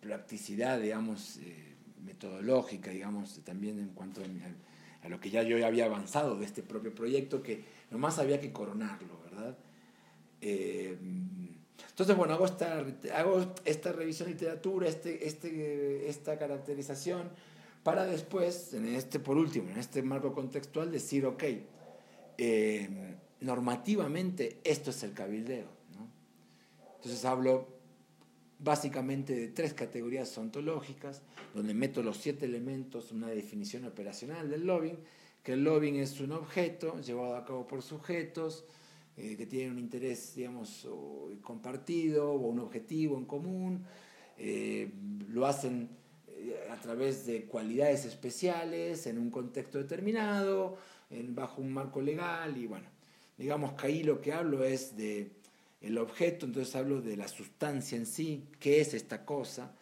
practicidad, 0.00 0.78
digamos, 0.78 1.38
metodológica, 2.04 2.90
digamos, 2.90 3.40
también 3.44 3.78
en 3.78 3.88
cuanto 3.90 4.20
a, 4.20 5.08
lo 5.08 5.18
que 5.18 5.30
ya 5.30 5.42
yo 5.42 5.64
había 5.66 5.86
avanzado 5.86 6.36
de 6.36 6.44
este 6.44 6.62
propio 6.62 6.94
proyecto, 6.94 7.42
que 7.42 7.64
nomás 7.90 8.18
había 8.18 8.40
que 8.40 8.52
coronarlo, 8.52 9.18
¿verdad? 9.24 9.56
entonces, 10.42 12.16
bueno, 12.16 12.34
hago 12.34 12.46
esta, 12.46 12.84
hago 13.14 13.54
esta 13.64 13.92
revisión 13.92 14.28
de 14.28 14.34
literatura, 14.34 14.88
este, 14.88 15.26
este, 15.26 16.08
esta 16.08 16.38
caracterización, 16.38 17.30
para 17.82 18.04
después, 18.04 18.74
en 18.74 18.86
este, 18.88 19.18
por 19.18 19.36
último, 19.36 19.70
en 19.70 19.78
este 19.78 20.02
marco 20.02 20.32
contextual, 20.32 20.92
decir, 20.92 21.24
ok, 21.24 21.44
eh, 22.38 23.16
normativamente 23.40 24.60
esto 24.64 24.90
es 24.90 25.02
el 25.02 25.12
cabildeo. 25.12 25.80
Entonces 26.96 27.24
hablo 27.24 27.68
básicamente 28.58 29.34
de 29.34 29.48
tres 29.48 29.72
categorías 29.72 30.36
ontológicas, 30.36 31.22
donde 31.54 31.72
meto 31.72 32.02
los 32.02 32.18
siete 32.18 32.44
elementos, 32.44 33.10
una 33.12 33.28
definición 33.28 33.86
operacional 33.86 34.50
del 34.50 34.66
lobbying, 34.66 34.98
que 35.42 35.54
el 35.54 35.64
lobbying 35.64 35.96
es 35.96 36.20
un 36.20 36.32
objeto 36.32 37.00
llevado 37.00 37.36
a 37.36 37.44
cabo 37.46 37.66
por 37.66 37.80
sujetos 37.82 38.64
eh, 39.16 39.36
que 39.36 39.46
tienen 39.46 39.72
un 39.72 39.78
interés, 39.78 40.34
digamos, 40.34 40.86
compartido 41.40 42.32
o 42.32 42.48
un 42.48 42.58
objetivo 42.58 43.16
en 43.16 43.24
común, 43.24 43.84
eh, 44.36 44.90
lo 45.28 45.46
hacen 45.46 45.88
a 46.70 46.76
través 46.80 47.26
de 47.26 47.44
cualidades 47.44 48.04
especiales, 48.04 49.06
en 49.06 49.18
un 49.18 49.30
contexto 49.30 49.78
determinado, 49.78 50.78
en, 51.10 51.34
bajo 51.34 51.60
un 51.60 51.72
marco 51.72 52.00
legal 52.00 52.56
y 52.56 52.66
bueno, 52.66 52.86
digamos 53.36 53.72
que 53.72 53.86
ahí 53.86 54.02
lo 54.02 54.20
que 54.20 54.32
hablo 54.32 54.64
es 54.64 54.96
de 54.96 55.30
el 55.80 55.96
objeto, 55.98 56.46
entonces 56.46 56.76
hablo 56.76 57.00
de 57.00 57.16
la 57.16 57.26
sustancia 57.26 57.96
en 57.96 58.06
sí, 58.06 58.48
qué 58.58 58.80
es 58.80 58.92
esta 58.92 59.24
cosa, 59.24 59.72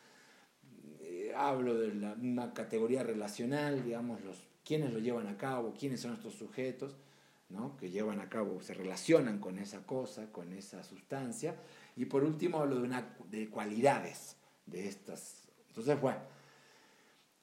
eh, 1.01 1.33
hablo 1.37 1.75
de 1.75 1.95
la, 1.95 2.13
una 2.13 2.55
categoría 2.55 3.03
relacional, 3.03 3.85
digamos, 3.85 4.23
los, 4.25 4.47
quiénes 4.65 4.93
lo 4.93 5.01
llevan 5.01 5.27
a 5.27 5.37
cabo, 5.37 5.75
quiénes 5.77 6.01
son 6.01 6.15
estos 6.15 6.35
sujetos, 6.35 6.97
¿no? 7.49 7.77
que 7.77 7.91
llevan 7.91 8.21
a 8.21 8.29
cabo, 8.29 8.61
se 8.61 8.75
relacionan 8.75 9.41
con 9.41 9.59
esa 9.59 9.85
cosa, 9.85 10.31
con 10.31 10.53
esa 10.53 10.85
sustancia, 10.85 11.57
y 11.97 12.05
por 12.05 12.23
último 12.23 12.61
hablo 12.61 12.77
de, 12.77 12.83
una, 12.83 13.17
de 13.31 13.49
cualidades 13.49 14.37
de 14.67 14.87
estas. 14.87 15.49
Entonces, 15.69 16.01
bueno, 16.01 16.21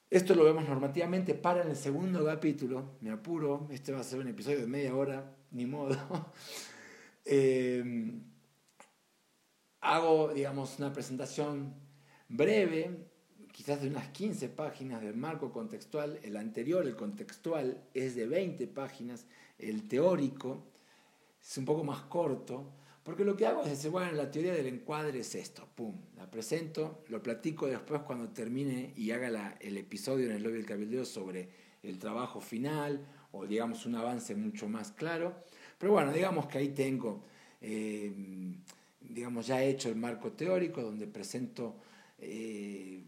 esto 0.08 0.34
lo 0.34 0.44
vemos 0.44 0.68
normativamente 0.68 1.34
para 1.34 1.62
en 1.62 1.70
el 1.70 1.76
segundo 1.76 2.24
capítulo, 2.24 2.96
me 3.00 3.10
apuro, 3.10 3.66
este 3.70 3.92
va 3.92 4.00
a 4.00 4.04
ser 4.04 4.20
un 4.20 4.28
episodio 4.28 4.60
de 4.60 4.66
media 4.66 4.94
hora, 4.94 5.36
ni 5.50 5.66
modo. 5.66 5.96
Em, 7.28 8.22
hago, 9.80 10.32
digamos, 10.32 10.78
una 10.78 10.92
presentación 10.92 11.74
breve, 12.28 13.08
quizás 13.50 13.82
de 13.82 13.88
unas 13.88 14.08
15 14.10 14.48
páginas 14.50 15.02
del 15.02 15.16
marco 15.16 15.50
contextual. 15.50 16.20
El 16.22 16.36
anterior, 16.36 16.86
el 16.86 16.94
contextual, 16.94 17.82
es 17.94 18.14
de 18.14 18.28
20 18.28 18.68
páginas. 18.68 19.26
El 19.58 19.88
teórico 19.88 20.66
es 21.42 21.58
un 21.58 21.64
poco 21.64 21.82
más 21.82 22.02
corto. 22.02 22.70
Porque 23.06 23.24
lo 23.24 23.36
que 23.36 23.46
hago 23.46 23.62
es 23.62 23.70
decir, 23.70 23.92
bueno, 23.92 24.10
la 24.10 24.28
teoría 24.32 24.52
del 24.52 24.66
encuadre 24.66 25.20
es 25.20 25.36
esto, 25.36 25.68
pum, 25.76 25.94
la 26.16 26.28
presento, 26.28 27.04
lo 27.06 27.22
platico 27.22 27.68
después 27.68 28.00
cuando 28.02 28.30
termine 28.30 28.94
y 28.96 29.12
haga 29.12 29.56
el 29.60 29.76
episodio 29.76 30.26
en 30.26 30.32
el 30.32 30.42
lobby 30.42 30.54
del 30.54 30.66
cabildeo 30.66 31.04
sobre 31.04 31.48
el 31.84 32.00
trabajo 32.00 32.40
final 32.40 33.06
o 33.30 33.46
digamos 33.46 33.86
un 33.86 33.94
avance 33.94 34.34
mucho 34.34 34.68
más 34.68 34.90
claro. 34.90 35.36
Pero 35.78 35.92
bueno, 35.92 36.12
digamos 36.12 36.48
que 36.48 36.58
ahí 36.58 36.70
tengo, 36.70 37.22
eh, 37.60 38.12
digamos, 39.00 39.46
ya 39.46 39.62
hecho 39.62 39.88
el 39.88 39.94
marco 39.94 40.32
teórico 40.32 40.82
donde 40.82 41.06
presento, 41.06 41.76
eh, 42.18 43.04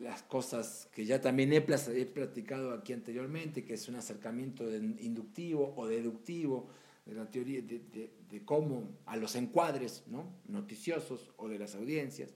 las 0.00 0.24
cosas 0.24 0.90
que 0.94 1.06
ya 1.06 1.22
también 1.22 1.54
he, 1.54 1.56
he 1.56 2.04
platicado 2.04 2.74
aquí 2.74 2.92
anteriormente, 2.92 3.64
que 3.64 3.72
es 3.72 3.88
un 3.88 3.94
acercamiento 3.94 4.70
inductivo 4.70 5.72
o 5.74 5.86
deductivo 5.86 6.68
de 7.06 7.14
la 7.14 7.30
teoría 7.30 7.60
de, 7.60 8.10
de, 8.28 8.44
cómo 8.44 8.98
a 9.06 9.16
los 9.16 9.34
encuadres 9.36 10.04
¿no? 10.06 10.40
noticiosos 10.48 11.32
o 11.36 11.48
de 11.48 11.58
las 11.58 11.74
audiencias. 11.74 12.34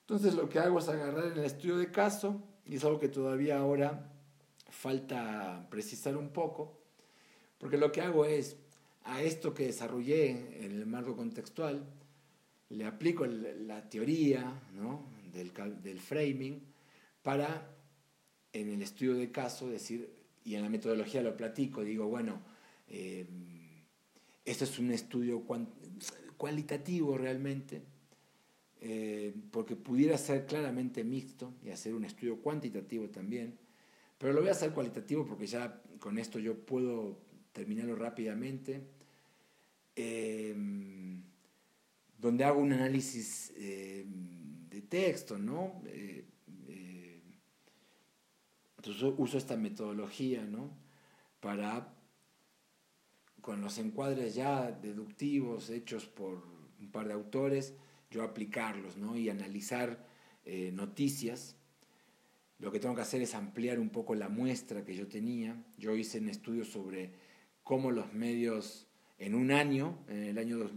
Entonces 0.00 0.34
lo 0.34 0.48
que 0.48 0.58
hago 0.58 0.78
es 0.78 0.88
agarrar 0.88 1.26
en 1.26 1.38
el 1.38 1.44
estudio 1.44 1.78
de 1.78 1.90
caso, 1.90 2.42
y 2.64 2.76
es 2.76 2.84
algo 2.84 2.98
que 2.98 3.08
todavía 3.08 3.58
ahora 3.58 4.12
falta 4.68 5.68
precisar 5.70 6.16
un 6.16 6.30
poco, 6.30 6.80
porque 7.58 7.76
lo 7.76 7.92
que 7.92 8.00
hago 8.00 8.24
es 8.24 8.56
a 9.04 9.22
esto 9.22 9.54
que 9.54 9.66
desarrollé 9.66 10.64
en 10.64 10.72
el 10.72 10.86
marco 10.86 11.16
contextual, 11.16 11.84
le 12.70 12.84
aplico 12.84 13.26
la 13.26 13.88
teoría 13.88 14.60
del, 15.32 15.52
del, 15.82 16.00
framing 16.00 16.62
para, 17.22 17.68
en 18.52 18.68
el 18.70 18.82
estudio 18.82 19.14
de 19.14 19.30
caso, 19.30 19.68
decir, 19.68 20.12
y 20.44 20.54
en 20.54 20.62
la 20.62 20.68
metodología 20.68 21.22
lo 21.22 21.36
platico, 21.36 21.82
digo, 21.82 22.06
bueno, 22.06 22.40
eh, 22.88 23.26
esto 24.50 24.64
es 24.64 24.78
un 24.78 24.90
estudio 24.90 25.44
cualitativo 26.36 27.16
realmente, 27.16 27.82
eh, 28.80 29.34
porque 29.50 29.76
pudiera 29.76 30.16
ser 30.16 30.46
claramente 30.46 31.04
mixto 31.04 31.52
y 31.64 31.70
hacer 31.70 31.94
un 31.94 32.04
estudio 32.04 32.40
cuantitativo 32.40 33.08
también, 33.08 33.58
pero 34.18 34.32
lo 34.32 34.40
voy 34.40 34.48
a 34.48 34.52
hacer 34.52 34.72
cualitativo 34.72 35.26
porque 35.26 35.46
ya 35.46 35.82
con 35.98 36.18
esto 36.18 36.38
yo 36.38 36.58
puedo 36.58 37.18
terminarlo 37.52 37.96
rápidamente. 37.96 38.82
Eh, 39.96 40.54
donde 42.20 42.44
hago 42.44 42.60
un 42.60 42.72
análisis 42.72 43.52
eh, 43.56 44.04
de 44.06 44.82
texto, 44.82 45.38
¿no? 45.38 45.82
Eh, 45.86 46.24
entonces 48.76 49.02
uso 49.16 49.38
esta 49.38 49.56
metodología, 49.56 50.44
¿no? 50.44 50.70
Para, 51.40 51.94
con 53.40 53.60
los 53.60 53.78
encuadres 53.78 54.34
ya 54.34 54.70
deductivos 54.70 55.70
hechos 55.70 56.06
por 56.06 56.42
un 56.80 56.90
par 56.90 57.08
de 57.08 57.14
autores, 57.14 57.74
yo 58.10 58.22
aplicarlos, 58.22 58.96
¿no? 58.96 59.16
Y 59.16 59.28
analizar 59.28 60.06
noticias. 60.72 61.56
Lo 62.58 62.72
que 62.72 62.80
tengo 62.80 62.94
que 62.94 63.02
hacer 63.02 63.22
es 63.22 63.34
ampliar 63.34 63.78
un 63.78 63.90
poco 63.90 64.14
la 64.14 64.28
muestra 64.28 64.84
que 64.84 64.94
yo 64.94 65.06
tenía. 65.06 65.64
Yo 65.78 65.96
hice 65.96 66.18
un 66.18 66.28
estudio 66.28 66.64
sobre 66.64 67.12
cómo 67.62 67.90
los 67.90 68.12
medios 68.12 68.88
en 69.18 69.34
un 69.34 69.52
año, 69.52 69.98
en 70.08 70.24
el 70.24 70.38
año 70.38 70.70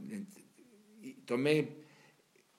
tomé, 1.26 1.78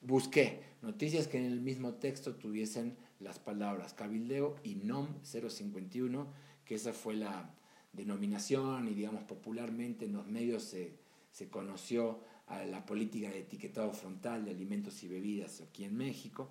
busqué 0.01 0.63
noticias 0.83 1.29
que 1.29 1.39
en 1.39 1.45
el 1.45 1.61
mismo 1.61 1.95
texto 1.95 2.35
tuviesen 2.35 2.97
las 3.21 3.39
palabras 3.39 3.95
cabildeo 3.95 4.57
y 4.63 4.75
NOM 4.75 5.23
051, 5.23 6.33
que 6.65 6.75
esa 6.75 6.93
fue 6.93 7.15
la 7.15 7.55
denominación 7.97 8.89
y 8.89 8.95
digamos 8.95 9.23
popularmente 9.25 10.05
en 10.05 10.13
los 10.13 10.27
medios 10.27 10.63
se, 10.65 10.93
se 11.33 11.49
conoció 11.49 12.21
a 12.49 12.65
la 12.65 12.85
política 12.85 13.31
de 13.31 13.41
etiquetado 13.41 13.93
frontal 13.93 14.45
de 14.45 14.51
alimentos 14.51 15.03
y 15.03 15.09
bebidas 15.09 15.61
aquí 15.61 15.85
en 15.85 15.97
México. 15.97 16.49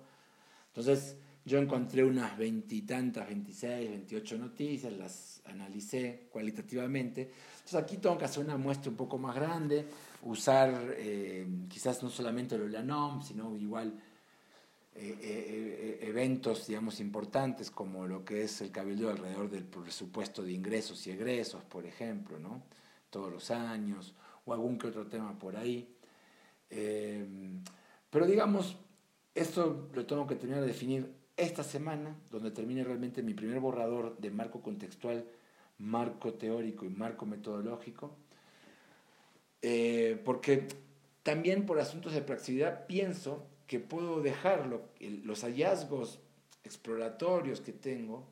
Entonces 0.68 1.16
yo 1.44 1.58
encontré 1.58 2.02
unas 2.02 2.36
veintitantas, 2.38 3.28
26, 3.28 3.90
28 3.90 4.38
noticias, 4.38 4.92
las 4.94 5.42
analicé 5.44 6.28
cualitativamente. 6.30 7.30
Entonces 7.52 7.74
aquí 7.74 7.98
tengo 7.98 8.16
que 8.16 8.24
hacer 8.24 8.44
una 8.44 8.56
muestra 8.56 8.90
un 8.90 8.96
poco 8.96 9.18
más 9.18 9.34
grande, 9.34 9.86
usar 10.22 10.94
eh, 10.96 11.46
quizás 11.68 12.02
no 12.02 12.08
solamente 12.08 12.56
lo 12.56 12.64
de 12.64 12.70
la 12.70 12.82
NOM, 12.82 13.22
sino 13.22 13.56
igual 13.56 13.92
eh, 14.94 15.18
eh, 15.20 15.98
eventos, 16.02 16.66
digamos, 16.66 17.00
importantes 17.00 17.70
como 17.70 18.06
lo 18.06 18.24
que 18.24 18.44
es 18.44 18.60
el 18.60 18.70
cabildo 18.70 19.10
alrededor 19.10 19.50
del 19.50 19.64
presupuesto 19.64 20.42
de 20.42 20.52
ingresos 20.52 21.06
y 21.06 21.10
egresos, 21.10 21.62
por 21.64 21.86
ejemplo, 21.86 22.38
¿no? 22.38 22.62
Todos 23.10 23.32
los 23.32 23.50
años, 23.50 24.14
o 24.44 24.52
algún 24.52 24.78
que 24.78 24.88
otro 24.88 25.06
tema 25.06 25.38
por 25.38 25.56
ahí. 25.56 25.88
pero 28.10 28.26
digamos, 28.26 28.76
esto 29.34 29.88
lo 29.94 30.06
tengo 30.06 30.26
que 30.26 30.36
terminar 30.36 30.62
de 30.62 30.68
definir 30.68 31.14
esta 31.36 31.64
semana, 31.64 32.16
donde 32.30 32.50
termine 32.50 32.84
realmente 32.84 33.22
mi 33.22 33.34
primer 33.34 33.60
borrador 33.60 34.16
de 34.18 34.30
marco 34.30 34.60
contextual, 34.60 35.26
marco 35.78 36.34
teórico 36.34 36.84
y 36.84 36.90
marco 36.90 37.26
metodológico 37.26 38.16
eh, 39.66 40.20
porque 40.26 40.68
también 41.22 41.64
por 41.64 41.80
asuntos 41.80 42.12
de 42.12 42.20
practicidad 42.20 42.86
pienso 42.86 43.46
que 43.66 43.80
puedo 43.80 44.20
dejar 44.20 44.70
los 45.00 45.42
hallazgos 45.42 46.20
exploratorios 46.64 47.60
que 47.60 47.72
tengo 47.72 48.26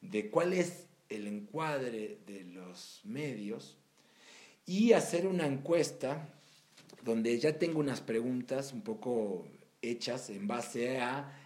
de 0.00 0.30
cuál 0.30 0.52
es 0.52 0.86
el 1.08 1.26
encuadre 1.26 2.18
de 2.26 2.44
los 2.44 3.00
medios 3.04 3.76
y 4.66 4.92
hacer 4.92 5.26
una 5.26 5.46
encuesta 5.46 6.28
donde 7.04 7.38
ya 7.38 7.58
tengo 7.58 7.80
unas 7.80 8.00
preguntas 8.00 8.72
un 8.72 8.82
poco 8.82 9.46
hechas 9.80 10.30
en 10.30 10.46
base 10.46 10.98
a 11.00 11.38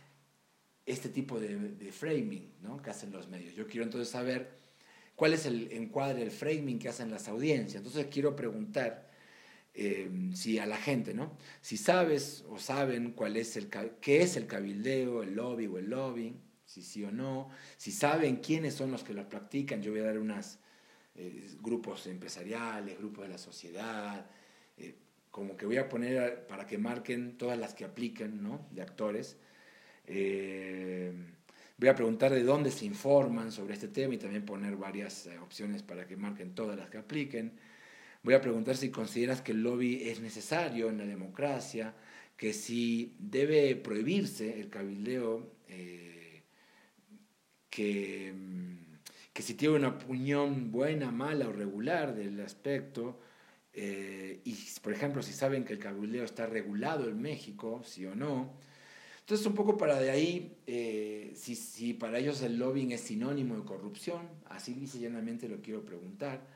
este 0.85 1.09
tipo 1.09 1.41
de, 1.41 1.57
de 1.57 1.93
framing 1.93 2.53
¿no? 2.63 2.81
que 2.81 2.91
hacen 2.91 3.11
los 3.11 3.29
medios. 3.29 3.55
Yo 3.55 3.67
quiero 3.67 3.85
entonces 3.85 4.11
saber 4.11 4.57
cuál 5.17 5.33
es 5.33 5.47
el 5.47 5.73
encuadre, 5.73 6.23
el 6.23 6.31
framing 6.31 6.79
que 6.79 6.89
hacen 6.89 7.11
las 7.11 7.29
audiencias. 7.29 7.77
Entonces 7.77 8.07
quiero 8.11 8.37
preguntar 8.37 9.11
eh, 9.79 10.61
a 10.61 10.67
la 10.67 10.79
gente, 10.79 11.13
¿no? 11.13 11.37
Si 11.61 11.77
sabes 11.77 12.47
o 12.49 12.59
saben 12.59 13.13
cuál 13.13 13.37
es 13.37 13.59
el, 13.59 13.69
qué 14.01 14.23
es 14.23 14.39
el 14.39 14.47
cabildeo, 14.47 15.23
el 15.23 15.35
lobby 15.35 15.67
o 15.67 15.77
el 15.77 15.91
lobbying, 15.91 16.41
si 16.65 16.83
sí 16.83 17.05
o 17.05 17.13
no, 17.13 17.51
si 17.77 17.93
saben 17.93 18.37
quiénes 18.37 18.75
son 18.75 18.91
los 18.91 19.05
que 19.05 19.13
lo 19.13 19.29
practican, 19.29 19.83
yo 19.83 19.91
voy 19.91 20.01
a 20.01 20.05
dar 20.05 20.19
unos 20.19 20.59
eh, 21.15 21.51
grupos 21.61 22.07
empresariales, 22.07 22.97
grupos 22.97 23.25
de 23.25 23.29
la 23.29 23.39
sociedad, 23.39 24.27
eh, 24.79 24.95
como 25.31 25.59
que 25.59 25.67
voy 25.67 25.77
a 25.77 25.91
poner 25.91 26.47
para 26.47 26.67
que 26.67 26.79
marquen 26.79 27.37
todas 27.37 27.59
las 27.59 27.75
que 27.75 27.85
apliquen, 27.85 28.43
¿no? 28.43 28.67
De 28.71 28.81
actores. 28.81 29.37
voy 30.07 31.89
a 31.89 31.95
preguntar 31.95 32.33
de 32.33 32.43
dónde 32.43 32.71
se 32.71 32.87
informan 32.87 33.53
sobre 33.53 33.75
este 33.75 33.89
tema 33.89 34.15
y 34.15 34.19
también 34.19 34.47
poner 34.47 34.77
varias 34.77 35.29
opciones 35.43 35.83
para 35.83 36.07
que 36.07 36.17
marquen 36.17 36.55
todas 36.55 36.79
las 36.79 36.89
que 36.89 36.97
apliquen 36.97 37.53
Voy 38.27 38.35
a 38.35 38.41
preguntar 38.41 38.77
si 38.77 38.91
consideras 38.91 39.41
que 39.41 39.53
el 39.53 39.63
lobby 39.63 40.03
es 40.03 40.19
necesario 40.19 40.89
en 40.89 40.99
la 40.99 41.07
democracia, 41.07 41.95
que 42.37 42.53
si 42.53 43.15
debe 43.21 43.77
prohibirse 43.77 44.59
el 44.59 44.69
cabildeo, 44.69 45.53
eh, 45.69 46.43
que, 47.71 48.35
mm, 48.37 48.97
que, 49.33 49.43
si 49.43 49.55
tiene 49.55 49.77
una 49.77 49.89
opinión 49.91 50.73
buena, 50.73 51.13
mala 51.13 51.47
o 51.47 51.53
regular 51.53 52.17
del 52.17 52.41
aspecto, 52.41 53.21
eh, 53.73 54.41
y 54.43 54.57
por 54.83 54.93
ejemplo 54.93 55.23
si 55.23 55.33
saben 55.33 55.65
que 55.65 55.75
el 55.75 55.79
cabildeo 55.79 56.25
está 56.25 56.47
regulado 56.47 57.09
en 57.09 57.23
México, 57.23 57.83
sí 57.85 58.07
o 58.07 58.17
no. 58.17 58.59
Entonces 59.21 59.47
un 59.47 59.55
poco 59.55 59.77
para 59.77 60.01
de 60.01 60.11
ahí, 60.11 60.57
eh, 60.67 61.33
si, 61.37 61.55
si 61.55 61.95
para 61.95 62.19
ellos 62.19 62.43
el 62.43 62.59
lobbying 62.59 62.91
es 62.91 63.03
sinónimo 63.03 63.57
de 63.57 63.65
corrupción, 63.65 64.29
así 64.47 64.75
dice 64.75 64.99
llanamente 64.99 65.49
lo 65.49 65.63
quiero 65.63 65.85
preguntar. 65.85 66.56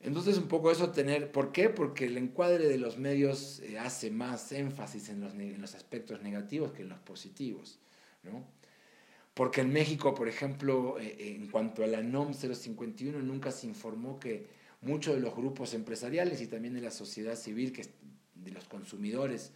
Entonces 0.00 0.38
un 0.38 0.46
poco 0.46 0.70
eso 0.70 0.90
tener, 0.90 1.32
¿por 1.32 1.50
qué? 1.50 1.70
Porque 1.70 2.04
el 2.06 2.16
encuadre 2.16 2.68
de 2.68 2.78
los 2.78 2.98
medios 2.98 3.60
eh, 3.60 3.78
hace 3.78 4.10
más 4.10 4.52
énfasis 4.52 5.08
en 5.08 5.20
los, 5.20 5.34
en 5.34 5.60
los, 5.60 5.74
aspectos 5.74 6.22
negativos 6.22 6.72
que 6.72 6.82
en 6.82 6.88
los 6.88 7.00
positivos, 7.00 7.80
¿no? 8.22 8.44
Porque 9.34 9.60
en 9.60 9.72
México, 9.72 10.14
por 10.14 10.28
ejemplo, 10.28 10.98
eh, 11.00 11.16
eh, 11.18 11.34
en 11.36 11.48
cuanto 11.48 11.82
a 11.82 11.86
la 11.86 12.02
NOM 12.02 12.32
051, 12.32 13.20
nunca 13.20 13.50
se 13.50 13.66
informó 13.66 14.18
que 14.18 14.46
muchos 14.80 15.14
de 15.14 15.20
los 15.20 15.34
grupos 15.34 15.74
empresariales 15.74 16.40
y 16.40 16.46
también 16.46 16.74
de 16.74 16.80
la 16.80 16.90
sociedad 16.90 17.36
civil, 17.36 17.72
que, 17.72 17.86
de 18.34 18.50
los 18.52 18.64
consumidores 18.64 19.52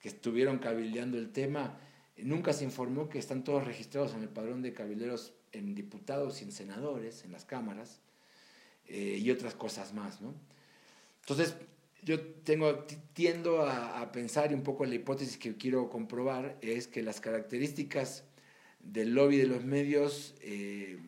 que 0.00 0.08
estuvieron 0.08 0.58
cabildeando 0.58 1.18
el 1.18 1.30
tema, 1.30 1.78
nunca 2.18 2.52
se 2.52 2.64
informó 2.64 3.08
que 3.08 3.18
están 3.18 3.44
todos 3.44 3.64
registrados 3.64 4.14
en 4.14 4.22
el 4.22 4.28
padrón 4.28 4.62
de 4.62 4.72
cabilderos 4.72 5.34
en 5.52 5.74
diputados 5.74 6.40
y 6.40 6.44
en 6.44 6.52
senadores, 6.52 7.24
en 7.24 7.32
las 7.32 7.44
cámaras, 7.44 8.00
eh, 8.88 9.18
y 9.20 9.30
otras 9.30 9.54
cosas 9.54 9.92
más, 9.94 10.20
¿no? 10.20 10.34
Entonces, 11.20 11.56
yo 12.02 12.20
tengo, 12.20 12.84
tiendo 13.14 13.62
a, 13.62 14.12
pensar 14.12 14.50
y 14.50 14.54
un 14.54 14.62
poco 14.62 14.84
la 14.84 14.94
hipótesis 14.94 15.38
que 15.38 15.56
quiero 15.56 15.88
comprobar 15.88 16.58
es 16.60 16.86
que 16.86 17.02
las 17.02 17.20
características 17.20 18.24
del 18.80 19.14
lobby 19.14 19.38
de 19.38 19.46
los 19.46 19.64
medios 19.64 20.34
eh, 20.42 20.98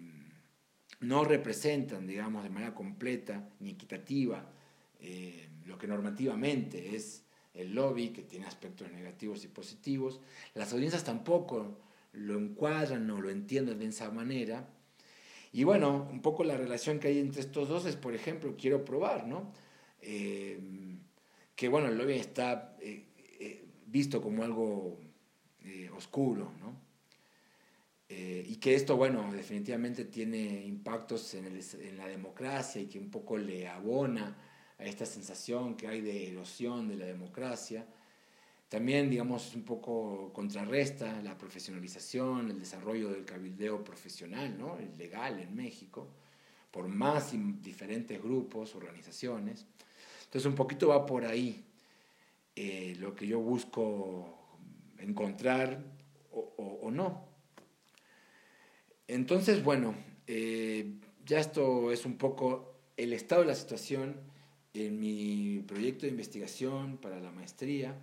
no 1.01 1.25
representan, 1.25 2.07
digamos, 2.07 2.43
de 2.45 2.51
manera 2.51 2.75
completa 2.75 3.47
ni 3.61 3.71
equitativa 3.71 4.51
eh, 5.01 5.49
lo 5.67 5.77
que 5.79 5.87
normativamente 5.87 6.97
es 6.97 7.23
el 7.55 7.75
lobby, 7.75 8.09
que 8.11 8.23
tiene 8.23 8.47
aspectos 8.47 8.91
negativos 8.93 9.45
y 9.45 9.49
positivos. 9.49 10.21
Las 10.55 10.73
audiencias 10.73 11.05
tampoco 11.05 11.79
lo 12.13 12.39
encuadran 12.39 13.11
o 13.11 13.21
lo 13.21 13.31
entienden 13.31 13.79
de 13.79 13.87
esa 13.87 14.11
manera. 14.11 14.69
Y 15.57 15.65
bueno, 15.65 16.07
un 16.13 16.21
poco 16.21 16.45
la 16.45 16.55
relación 16.55 16.99
que 16.99 17.09
hay 17.09 17.19
entre 17.19 17.41
estos 17.41 17.67
dos 17.67 17.87
es, 17.87 17.97
por 17.97 18.15
ejemplo, 18.15 18.55
quiero 18.59 18.85
probar, 18.85 19.27
¿no? 19.27 19.55
Eh, 20.03 20.61
que 21.55 21.69
bueno, 21.69 21.89
el 21.89 21.97
lobby 21.97 22.13
está 22.13 22.77
eh, 22.79 23.07
eh, 23.41 23.65
visto 23.87 24.21
como 24.21 24.45
algo 24.45 25.01
oscuro, 25.97 26.53
¿no? 26.61 26.79
Y 28.11 28.57
que 28.57 28.75
esto, 28.75 28.99
bueno, 28.99 29.33
definitivamente 29.33 30.05
tiene 30.05 30.67
impactos 30.67 31.33
en, 31.33 31.47
en, 31.47 31.97
la 31.97 32.07
democracia 32.07 32.83
y 32.83 32.87
que 32.87 32.99
un 32.99 33.11
poco 33.11 33.39
le 33.39 33.67
abona 33.67 34.37
a 34.79 34.85
esta 34.85 35.07
sensación 35.07 35.75
que 35.75 35.89
hay 35.89 36.03
de 36.03 36.29
erosión 36.29 36.87
de 36.87 36.97
la 36.97 37.07
democracia. 37.07 37.87
También, 38.69 39.09
digamos, 39.09 39.55
un 39.55 39.63
poco 39.63 40.33
contrarresta 40.33 41.23
la 41.23 41.39
profesionalización, 41.39 42.51
el 42.51 42.59
desarrollo 42.59 43.11
del 43.11 43.25
cabildeo 43.25 43.85
profesional, 43.85 44.59
¿no? 44.59 44.79
el 44.79 44.97
legal 44.99 45.39
en 45.39 45.55
México, 45.55 46.09
por 46.71 46.89
más 46.89 47.33
diferentes 47.63 48.21
grupos, 48.21 48.75
organizaciones. 48.75 49.67
Entonces, 50.25 50.47
un 50.47 50.57
poquito 50.57 50.89
va 50.89 51.07
por 51.07 51.25
ahí 51.25 51.65
eh, 52.57 52.97
lo 52.99 53.15
que 53.15 53.27
yo 53.27 53.39
busco 53.39 54.37
encontrar 54.99 55.85
o, 56.33 56.81
o 56.83 56.91
no. 56.91 57.25
Entonces, 59.09 59.63
bueno, 59.63 59.95
eh, 60.27 60.99
ya 61.25 61.39
esto 61.39 61.93
es 61.93 62.05
un 62.05 62.17
poco 62.17 62.75
el 62.97 63.13
estado 63.13 63.43
de 63.43 63.49
la 63.49 63.55
situación 63.55 64.17
en 64.75 64.99
mi 64.99 65.63
proyecto 65.67 66.07
de 66.07 66.11
investigación 66.11 66.99
para 66.99 67.21
la 67.21 67.31
maestría. 67.31 67.97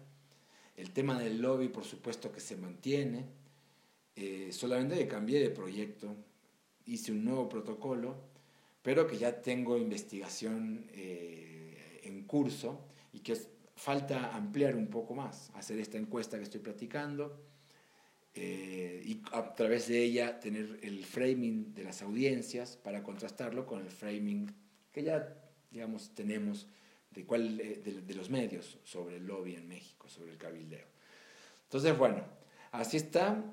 El 0.75 0.91
tema 0.91 1.19
del 1.19 1.41
lobby, 1.41 1.67
por 1.67 1.83
supuesto, 1.83 2.31
que 2.31 2.39
se 2.39 2.55
mantiene. 2.57 3.25
Eh, 4.15 4.49
solamente 4.51 4.97
que 4.97 5.07
cambié 5.07 5.39
de 5.39 5.49
proyecto, 5.49 6.15
hice 6.85 7.11
un 7.11 7.25
nuevo 7.25 7.49
protocolo, 7.49 8.15
pero 8.81 9.07
que 9.07 9.17
ya 9.17 9.41
tengo 9.41 9.77
investigación 9.77 10.85
eh, 10.93 12.01
en 12.03 12.23
curso 12.25 12.85
y 13.11 13.19
que 13.19 13.35
falta 13.75 14.35
ampliar 14.35 14.75
un 14.75 14.87
poco 14.87 15.15
más, 15.15 15.49
hacer 15.55 15.79
esta 15.79 15.97
encuesta 15.97 16.37
que 16.37 16.43
estoy 16.43 16.59
platicando 16.59 17.39
eh, 18.35 19.01
y 19.05 19.21
a 19.31 19.53
través 19.53 19.87
de 19.87 20.03
ella 20.03 20.39
tener 20.39 20.79
el 20.81 21.05
framing 21.05 21.73
de 21.73 21.83
las 21.83 22.01
audiencias 22.01 22.77
para 22.77 23.03
contrastarlo 23.03 23.65
con 23.65 23.81
el 23.81 23.89
framing 23.89 24.51
que 24.91 25.03
ya, 25.03 25.35
digamos, 25.71 26.13
tenemos 26.13 26.67
de, 27.13 27.25
cuál, 27.25 27.59
eh, 27.59 27.81
de, 27.83 28.15
los 28.15 28.29
medios 28.29 28.77
sobre 28.83 29.17
el 29.17 29.25
lobby 29.25 29.55
en 29.55 29.67
México, 29.67 30.07
sobre 30.09 30.31
el 30.31 30.37
cabildeo. 30.37 30.85
Entonces, 31.63 31.97
bueno, 31.97 32.23
así 32.71 32.97
está 32.97 33.43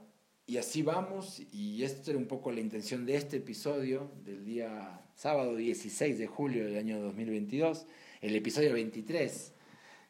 y 0.47 0.57
así 0.57 0.83
vamos 0.83 1.41
y 1.53 1.83
esta 1.85 2.11
era 2.11 2.19
un 2.19 2.27
poco 2.27 2.51
la 2.51 2.61
intención 2.61 3.07
de 3.07 3.17
este 3.17 3.39
episodio 3.39 4.11
del 4.25 4.45
día 4.45 5.03
sábado 5.15 5.55
16 5.55 6.19
de 6.19 6.27
julio 6.27 6.65
del 6.65 6.77
año 6.77 7.01
2022, 7.01 7.87
el 8.21 8.35
episodio 8.35 8.73
23 8.73 9.53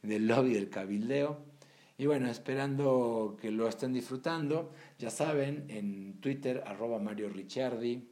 del 0.02 0.26
lobby 0.26 0.54
del 0.54 0.70
cabildeo. 0.70 1.50
Y 1.98 2.06
bueno, 2.06 2.30
esperando 2.30 3.36
que 3.40 3.50
lo 3.50 3.68
estén 3.68 3.92
disfrutando, 3.92 4.72
ya 4.98 5.10
saben, 5.10 5.66
en 5.68 6.18
Twitter, 6.20 6.62
arroba 6.66 6.98
Mario 6.98 7.28
Ricciardi, 7.28 8.08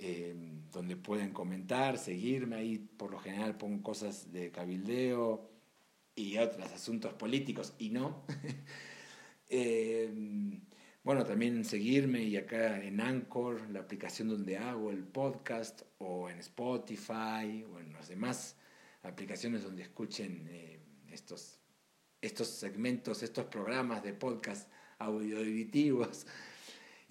eh, 0.00 0.34
donde 0.72 0.96
pueden 0.96 1.32
comentar, 1.32 1.98
seguirme, 1.98 2.56
ahí 2.56 2.78
por 2.78 3.10
lo 3.10 3.18
general 3.18 3.56
pongo 3.56 3.82
cosas 3.82 4.32
de 4.32 4.50
cabildeo 4.50 5.50
y 6.14 6.38
otros 6.38 6.72
asuntos 6.72 7.12
políticos 7.14 7.74
y 7.78 7.90
no. 7.90 8.24
Eh, 9.52 10.08
bueno, 11.02 11.24
también 11.24 11.64
seguirme 11.64 12.22
y 12.22 12.36
acá 12.36 12.80
en 12.84 13.00
Anchor, 13.00 13.68
la 13.70 13.80
aplicación 13.80 14.28
donde 14.28 14.56
hago 14.56 14.92
el 14.92 15.02
podcast, 15.02 15.82
o 15.98 16.30
en 16.30 16.38
Spotify, 16.38 17.64
o 17.64 17.80
en 17.80 17.92
las 17.92 18.06
demás 18.06 18.54
aplicaciones 19.02 19.64
donde 19.64 19.82
escuchen 19.82 20.46
eh, 20.48 20.78
estos 21.10 21.60
estos 22.20 22.48
segmentos, 22.48 23.22
estos 23.22 23.46
programas 23.46 24.02
de 24.02 24.12
podcast 24.12 24.68
audiovisuales. 24.98 26.26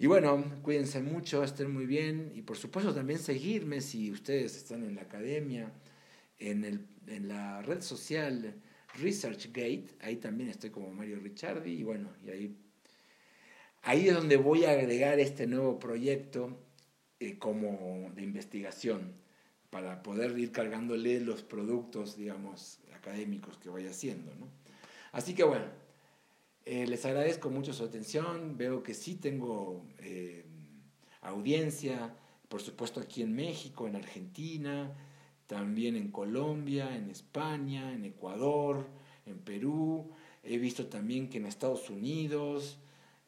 Y 0.00 0.06
bueno, 0.06 0.42
cuídense 0.62 1.02
mucho, 1.02 1.44
estén 1.44 1.70
muy 1.70 1.84
bien 1.84 2.32
y 2.34 2.40
por 2.40 2.56
supuesto 2.56 2.94
también 2.94 3.18
seguirme 3.18 3.82
si 3.82 4.10
ustedes 4.10 4.56
están 4.56 4.82
en 4.82 4.94
la 4.94 5.02
academia, 5.02 5.70
en, 6.38 6.64
el, 6.64 6.86
en 7.06 7.28
la 7.28 7.60
red 7.60 7.82
social 7.82 8.54
ResearchGate, 8.94 9.88
ahí 10.00 10.16
también 10.16 10.48
estoy 10.48 10.70
como 10.70 10.90
Mario 10.90 11.20
Ricciardi 11.20 11.72
y 11.72 11.82
bueno, 11.82 12.14
y 12.24 12.30
ahí, 12.30 12.56
ahí 13.82 14.08
es 14.08 14.14
donde 14.14 14.38
voy 14.38 14.64
a 14.64 14.70
agregar 14.70 15.20
este 15.20 15.46
nuevo 15.46 15.78
proyecto 15.78 16.58
eh, 17.18 17.38
como 17.38 18.10
de 18.14 18.22
investigación 18.22 19.12
para 19.68 20.02
poder 20.02 20.38
ir 20.38 20.50
cargándole 20.50 21.20
los 21.20 21.42
productos, 21.42 22.16
digamos, 22.16 22.80
académicos 22.94 23.58
que 23.58 23.68
vaya 23.68 23.90
haciendo, 23.90 24.34
¿no? 24.36 24.48
Así 25.12 25.34
que 25.34 25.44
bueno, 25.44 25.66
eh, 26.72 26.86
les 26.86 27.04
agradezco 27.04 27.50
mucho 27.50 27.72
su 27.72 27.82
atención. 27.82 28.56
Veo 28.56 28.80
que 28.84 28.94
sí 28.94 29.16
tengo 29.16 29.84
eh, 29.98 30.44
audiencia, 31.20 32.14
por 32.48 32.62
supuesto 32.62 33.00
aquí 33.00 33.22
en 33.22 33.34
México, 33.34 33.88
en 33.88 33.96
Argentina, 33.96 34.96
también 35.48 35.96
en 35.96 36.12
Colombia, 36.12 36.94
en 36.94 37.10
España, 37.10 37.92
en 37.92 38.04
Ecuador, 38.04 38.86
en 39.26 39.40
Perú. 39.40 40.12
He 40.44 40.58
visto 40.58 40.86
también 40.86 41.28
que 41.28 41.38
en 41.38 41.46
Estados 41.46 41.90
Unidos 41.90 42.78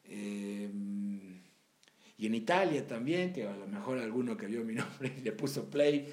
eh, 0.05 0.71
y 2.17 2.25
en 2.25 2.35
Italia 2.35 2.87
también, 2.87 3.33
que 3.33 3.45
a 3.45 3.57
lo 3.57 3.67
mejor 3.67 3.99
alguno 3.99 4.37
que 4.37 4.47
vio 4.47 4.63
mi 4.63 4.75
nombre 4.81 5.13
y 5.17 5.19
le 5.19 5.33
puso 5.33 5.69
play. 5.69 6.07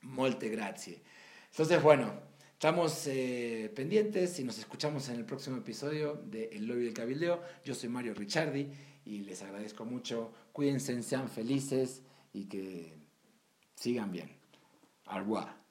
molte 0.00 0.48
grazie. 0.48 1.00
Entonces, 1.48 1.80
bueno, 1.80 2.31
Estamos 2.62 3.08
eh, 3.08 3.72
pendientes 3.74 4.38
y 4.38 4.44
nos 4.44 4.56
escuchamos 4.56 5.08
en 5.08 5.16
el 5.16 5.24
próximo 5.24 5.56
episodio 5.56 6.14
de 6.14 6.44
El 6.52 6.66
Lobby 6.66 6.84
del 6.84 6.94
Cabildeo. 6.94 7.42
Yo 7.64 7.74
soy 7.74 7.88
Mario 7.88 8.14
Ricciardi 8.14 8.68
y 9.04 9.18
les 9.22 9.42
agradezco 9.42 9.84
mucho. 9.84 10.32
Cuídense, 10.52 11.02
sean 11.02 11.28
felices 11.28 12.02
y 12.32 12.44
que 12.44 12.94
sigan 13.74 14.12
bien. 14.12 14.30
Au. 15.06 15.61